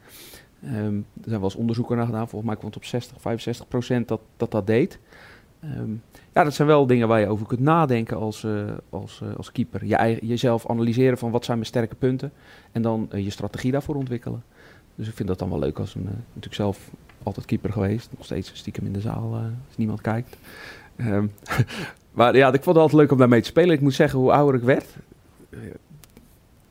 Um, 0.65 1.05
er 1.15 1.29
zijn 1.29 1.39
wel 1.39 1.43
eens 1.43 1.55
onderzoeken 1.55 1.97
naar 1.97 2.05
gedaan. 2.05 2.29
Volgens 2.29 2.51
mij 2.51 2.59
komt 2.59 2.75
op 2.75 2.85
60, 2.85 3.21
65 3.21 3.67
procent 3.67 4.07
dat 4.07 4.21
dat, 4.37 4.51
dat 4.51 4.67
deed. 4.67 4.99
Um, 5.63 6.01
ja, 6.33 6.43
dat 6.43 6.53
zijn 6.53 6.67
wel 6.67 6.87
dingen 6.87 7.07
waar 7.07 7.19
je 7.19 7.27
over 7.27 7.47
kunt 7.47 7.59
nadenken 7.59 8.17
als, 8.17 8.43
uh, 8.43 8.71
als, 8.89 9.21
als 9.37 9.51
keeper. 9.51 9.85
Je 9.85 10.17
jezelf 10.21 10.69
analyseren 10.69 11.17
van 11.17 11.31
wat 11.31 11.45
zijn 11.45 11.57
mijn 11.57 11.69
sterke 11.69 11.95
punten. 11.95 12.31
En 12.71 12.81
dan 12.81 13.09
je 13.15 13.29
strategie 13.29 13.71
daarvoor 13.71 13.95
ontwikkelen. 13.95 14.43
Dus 14.95 15.07
ik 15.07 15.15
vind 15.15 15.27
dat 15.27 15.39
dan 15.39 15.49
wel 15.49 15.59
leuk 15.59 15.79
als 15.79 15.95
een... 15.95 16.03
natuurlijk 16.03 16.55
zelf 16.55 16.89
altijd 17.23 17.45
keeper 17.45 17.71
geweest. 17.71 18.09
Nog 18.17 18.25
steeds 18.25 18.51
stiekem 18.53 18.85
in 18.85 18.93
de 18.93 19.01
zaal 19.01 19.33
als 19.33 19.77
niemand 19.77 20.01
kijkt. 20.01 20.37
Um, 20.97 21.31
maar 22.11 22.35
ja, 22.35 22.47
ik 22.47 22.63
vond 22.63 22.65
het 22.65 22.77
altijd 22.77 23.01
leuk 23.01 23.11
om 23.11 23.17
daarmee 23.17 23.41
te 23.41 23.47
spelen. 23.47 23.75
Ik 23.75 23.81
moet 23.81 23.93
zeggen, 23.93 24.19
hoe 24.19 24.31
ouder 24.31 24.55
ik 24.55 24.65
werd... 24.65 24.95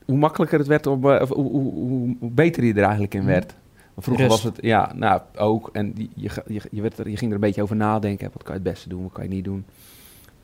hoe 0.05 0.17
makkelijker 0.17 0.59
het 0.59 0.69
werd, 0.69 0.87
om, 0.87 1.05
of 1.07 1.29
hoe, 1.29 1.51
hoe, 1.51 1.73
hoe, 1.73 2.17
hoe 2.19 2.31
beter 2.31 2.65
je 2.65 2.75
er 2.75 2.83
eigenlijk 2.83 3.15
in 3.15 3.21
mhm. 3.21 3.31
werd. 3.31 3.55
Vroeger 3.97 4.29
was 4.29 4.43
het, 4.43 4.59
ja, 4.61 4.93
nou 4.95 5.21
ook. 5.37 5.71
En 5.73 5.93
je, 6.15 6.31
je, 6.47 6.61
je, 6.71 6.83
werd 6.83 6.99
er, 6.99 7.09
je 7.09 7.17
ging 7.17 7.31
er 7.31 7.37
een 7.37 7.43
beetje 7.43 7.63
over 7.63 7.77
nadenken. 7.77 8.31
Wat 8.33 8.43
kan 8.43 8.55
je 8.55 8.61
het 8.61 8.71
beste 8.71 8.89
doen, 8.89 9.03
wat 9.03 9.13
kan 9.13 9.25
je 9.25 9.31
niet 9.31 9.45
doen. 9.45 9.65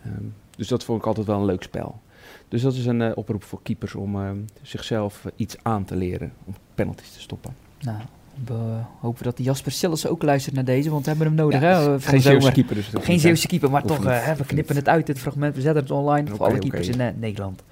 Um, 0.06 0.34
dus 0.56 0.68
dat 0.68 0.84
vond 0.84 1.00
ik 1.00 1.06
altijd 1.06 1.26
wel 1.26 1.38
een 1.38 1.44
leuk 1.44 1.62
spel. 1.62 2.00
Dus 2.48 2.62
dat 2.62 2.74
is 2.74 2.86
een 2.86 3.00
uh, 3.00 3.10
oproep 3.14 3.42
voor 3.42 3.62
keepers 3.62 3.94
om 3.94 4.16
uh, 4.16 4.30
zichzelf 4.62 5.24
uh, 5.24 5.32
iets 5.36 5.56
aan 5.62 5.84
te 5.84 5.96
leren. 5.96 6.32
Om 6.44 6.54
penalties 6.74 7.12
te 7.12 7.20
stoppen. 7.20 7.54
Nou, 7.80 7.98
we 8.44 8.54
hopen 9.00 9.24
dat 9.24 9.38
Jasper 9.38 9.72
Sillis 9.72 10.06
ook 10.06 10.22
luistert 10.22 10.54
naar 10.54 10.64
deze, 10.64 10.90
want 10.90 11.04
we 11.04 11.08
hebben 11.08 11.26
hem 11.26 11.36
nodig. 11.36 11.60
Ja, 11.60 11.80
hè, 11.80 12.00
geen 12.00 12.20
Zeeuwse 12.20 12.52
keeper 12.52 12.74
dus. 12.74 12.90
Geen 13.00 13.20
Zeeuwse 13.20 13.46
keeper, 13.46 13.70
maar 13.70 13.82
toch, 13.82 13.98
we 14.36 14.44
knippen 14.46 14.76
het 14.76 14.88
uit, 14.88 15.06
dit 15.06 15.18
fragment. 15.18 15.54
We 15.54 15.60
zetten 15.60 15.82
het 15.82 15.92
online 15.92 16.22
okay, 16.22 16.36
voor 16.36 16.46
alle 16.46 16.58
keepers 16.58 16.88
okay. 16.88 17.08
in 17.08 17.18
Nederland. 17.18 17.62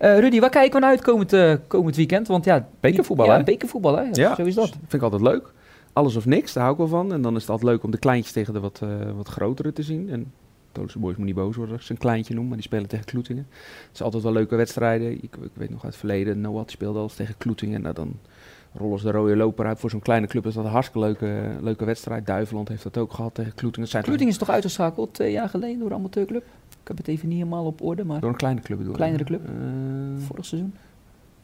Uh, 0.00 0.18
Rudy, 0.18 0.40
waar 0.40 0.50
kijken 0.50 0.72
we 0.72 0.80
naar 0.80 0.90
uit 0.90 1.02
komend, 1.02 1.32
uh, 1.32 1.54
komend 1.66 1.96
weekend? 1.96 2.28
Want 2.28 2.44
ja, 2.44 2.68
bekervoetbal, 2.80 3.26
ja, 3.26 3.36
hè? 3.36 3.42
bekervoetbal, 3.42 3.96
hè? 3.96 4.02
Ja, 4.02 4.10
ja, 4.12 4.34
zo 4.34 4.44
is 4.44 4.54
dat. 4.54 4.68
Vind 4.68 4.92
ik 4.92 5.02
altijd 5.02 5.22
leuk. 5.22 5.52
Alles 5.92 6.16
of 6.16 6.26
niks, 6.26 6.52
daar 6.52 6.62
hou 6.62 6.74
ik 6.74 6.80
wel 6.80 7.00
van. 7.00 7.12
En 7.12 7.22
dan 7.22 7.34
is 7.34 7.40
het 7.40 7.50
altijd 7.50 7.70
leuk 7.70 7.82
om 7.82 7.90
de 7.90 7.98
kleintjes 7.98 8.32
tegen 8.32 8.52
de 8.52 8.60
wat, 8.60 8.80
wat 9.16 9.28
grotere 9.28 9.72
te 9.72 9.82
zien. 9.82 10.10
En 10.10 10.32
Tolense 10.72 10.98
Boys 10.98 11.16
moet 11.16 11.26
niet 11.26 11.34
boos 11.34 11.56
worden 11.56 11.76
als 11.76 11.86
ze 11.86 11.92
een 11.92 11.98
kleintje 11.98 12.32
noemen, 12.32 12.48
maar 12.48 12.58
die 12.58 12.68
spelen 12.68 12.88
tegen 12.88 13.04
Kloetingen. 13.04 13.46
Het 13.86 13.94
is 13.94 14.02
altijd 14.02 14.22
wel 14.22 14.32
leuke 14.32 14.56
wedstrijden. 14.56 15.12
Ik, 15.12 15.22
ik 15.22 15.50
weet 15.52 15.70
nog 15.70 15.84
uit 15.84 15.92
het 15.92 15.96
verleden, 15.96 16.40
Noat 16.40 16.70
speelde 16.70 16.98
al 16.98 17.08
tegen 17.08 17.34
Kloetingen. 17.38 17.82
Nou, 17.82 17.94
dan 17.94 18.18
rollen 18.74 18.98
ze 18.98 19.04
de 19.04 19.12
rode 19.12 19.36
loper 19.36 19.66
uit. 19.66 19.78
Voor 19.78 19.90
zo'n 19.90 20.00
kleine 20.00 20.26
club 20.26 20.46
is 20.46 20.54
dat 20.54 20.64
een 20.64 20.70
hartstikke 20.70 21.06
leuke, 21.06 21.56
leuke 21.60 21.84
wedstrijd. 21.84 22.26
Duiveland 22.26 22.68
heeft 22.68 22.82
dat 22.82 22.96
ook 22.96 23.12
gehad 23.12 23.34
tegen 23.34 23.54
Kloetingen. 23.54 23.88
Kloetingen 23.88 24.32
is 24.32 24.38
toch 24.38 24.50
uitgeschakeld 24.50 25.14
twee 25.14 25.32
jaar 25.32 25.48
geleden 25.48 25.78
door 25.78 25.90
een 25.90 25.96
amateurclub? 25.96 26.42
Ik 26.82 26.88
heb 26.88 26.96
het 26.96 27.08
even 27.08 27.28
niet 27.28 27.38
helemaal 27.38 27.64
op 27.64 27.82
orde, 27.82 28.04
maar... 28.04 28.20
Door 28.20 28.30
een 28.30 28.36
kleine 28.36 28.60
club 28.60 28.78
bedoel 28.78 28.94
Kleinere 28.94 29.24
club? 29.24 29.40
Vorig 30.26 30.44
seizoen? 30.44 30.74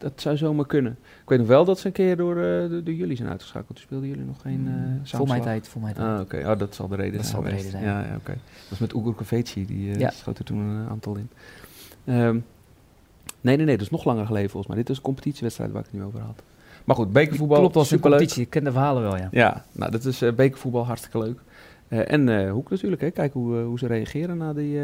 Dat 0.01 0.21
zou 0.21 0.37
zomaar 0.37 0.65
kunnen. 0.65 0.91
Ik 1.21 1.29
weet 1.29 1.39
nog 1.39 1.47
wel 1.47 1.65
dat 1.65 1.79
ze 1.79 1.87
een 1.87 1.93
keer 1.93 2.17
door, 2.17 2.35
uh, 2.35 2.69
door, 2.69 2.93
jullie 2.93 3.15
zijn 3.15 3.29
uitgeschakeld. 3.29 3.75
Toen 3.75 3.85
speelden 3.85 4.09
jullie 4.09 4.25
nog 4.25 4.41
geen 4.41 4.67
uh, 4.67 5.17
Voor 5.17 5.27
mijn 5.27 5.41
tijd, 5.41 5.67
voor 5.67 5.81
mijn 5.81 5.93
tijd. 5.93 6.07
Ah, 6.07 6.19
oké. 6.19 6.51
Oh, 6.51 6.59
dat 6.59 6.75
zal 6.75 6.87
de 6.87 6.95
reden 6.95 7.17
dat 7.17 7.25
zijn. 7.25 7.41
Dat 7.43 7.51
zal 7.51 7.57
de 7.57 7.63
reden 7.63 7.71
zijn. 7.71 7.83
Ja, 7.83 7.99
ja 7.99 8.15
oké. 8.15 8.31
Dat 8.31 8.69
was 8.69 8.79
met 8.79 8.93
Ugur 8.93 9.13
Koveci, 9.13 9.65
die 9.65 9.99
ja. 9.99 10.09
schoot 10.09 10.37
er 10.37 10.45
toen 10.45 10.57
een 10.57 10.89
aantal 10.89 11.15
in. 11.15 11.29
Um, 12.05 12.45
nee, 13.41 13.55
nee, 13.55 13.65
nee. 13.65 13.77
Dat 13.77 13.85
is 13.85 13.91
nog 13.91 14.05
langer 14.05 14.25
geleden 14.25 14.49
volgens 14.49 14.73
mij. 14.73 14.81
Dit 14.81 14.89
is 14.89 14.97
een 14.97 15.03
competitiewedstrijd 15.03 15.71
waar 15.71 15.81
ik 15.81 15.87
het 15.91 15.99
nu 15.99 16.05
over 16.05 16.19
had. 16.19 16.43
Maar 16.85 16.95
goed, 16.95 17.11
bekervoetbal. 17.11 17.57
Klopt, 17.57 17.75
was 17.75 17.91
een 17.91 17.99
competitie. 17.99 18.41
Ik 18.41 18.49
ken 18.49 18.63
de 18.63 18.71
verhalen 18.71 19.01
wel, 19.01 19.17
ja. 19.17 19.27
Ja, 19.31 19.65
nou, 19.71 19.91
dat 19.91 20.05
is 20.05 20.21
uh, 20.21 20.31
bekervoetbal 20.33 20.85
hartstikke 20.85 21.19
leuk. 21.19 21.39
Uh, 21.89 22.11
en 22.11 22.27
uh, 22.27 22.51
Hoek 22.51 22.69
natuurlijk, 22.69 23.01
hè. 23.01 23.11
Kijken 23.11 23.39
hoe, 23.39 23.61
hoe 23.61 23.79
ze 23.79 23.87
reageren 23.87 24.37
na 24.37 24.53
die, 24.53 24.79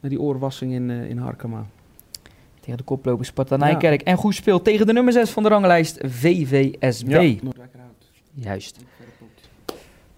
na 0.00 0.08
die 0.08 0.20
oorwassing 0.20 0.72
in, 0.72 0.90
in 0.90 1.18
Harkema. 1.18 1.66
Tegen 2.60 2.76
de 2.76 2.84
koploper 2.84 3.24
Sparta 3.24 3.56
Nijkerk. 3.56 4.00
Ja. 4.00 4.06
En 4.06 4.16
goed 4.16 4.34
speelt 4.34 4.64
tegen 4.64 4.86
de 4.86 4.92
nummer 4.92 5.12
6 5.12 5.30
van 5.30 5.42
de 5.42 5.48
ranglijst, 5.48 5.98
VVSB. 6.04 7.08
Ja, 7.08 7.36
Juist. 8.34 8.78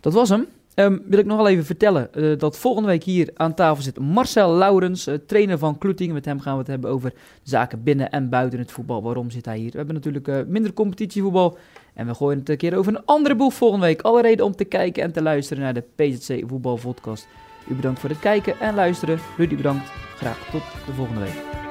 Dat 0.00 0.12
was 0.12 0.28
hem. 0.28 0.46
Um, 0.79 1.03
wil 1.07 1.19
ik 1.19 1.27
nog 1.27 1.37
wel 1.37 1.49
even 1.49 1.64
vertellen 1.64 2.09
uh, 2.14 2.38
dat 2.38 2.59
volgende 2.59 2.88
week 2.88 3.03
hier 3.03 3.31
aan 3.35 3.55
tafel 3.55 3.83
zit 3.83 3.99
Marcel 3.99 4.53
Laurens, 4.53 5.09
uh, 5.09 5.14
trainer 5.27 5.59
van 5.59 5.79
Kloetingen. 5.79 6.14
Met 6.14 6.25
hem 6.25 6.41
gaan 6.41 6.53
we 6.53 6.59
het 6.59 6.69
hebben 6.69 6.91
over 6.91 7.12
zaken 7.43 7.83
binnen 7.83 8.11
en 8.11 8.29
buiten 8.29 8.59
het 8.59 8.73
voetbal. 8.73 9.03
Waarom 9.03 9.31
zit 9.31 9.45
hij 9.45 9.59
hier? 9.59 9.71
We 9.71 9.77
hebben 9.77 9.95
natuurlijk 9.95 10.29
uh, 10.29 10.38
minder 10.47 10.73
competitievoetbal 10.73 11.59
en 11.95 12.07
we 12.07 12.14
gooien 12.14 12.38
het 12.38 12.49
een 12.49 12.57
keer 12.57 12.77
over 12.77 12.95
een 12.95 13.05
andere 13.05 13.35
boeg 13.35 13.55
volgende 13.55 13.87
week. 13.87 14.03
Alle 14.03 14.23
reden 14.23 14.45
om 14.45 14.57
te 14.57 14.64
kijken 14.64 15.03
en 15.03 15.12
te 15.12 15.23
luisteren 15.23 15.62
naar 15.62 15.75
de 15.75 15.85
PZC 15.95 16.43
Voetbal 16.47 16.79
Podcast. 16.83 17.29
U 17.69 17.75
bedankt 17.75 18.01
voor 18.01 18.11
het 18.11 18.19
kijken 18.19 18.61
en 18.61 18.75
luisteren. 18.75 19.19
Rudy 19.37 19.57
bedankt. 19.57 19.91
Graag 20.17 20.51
tot 20.51 20.62
de 20.87 20.93
volgende 20.93 21.21
week. 21.21 21.67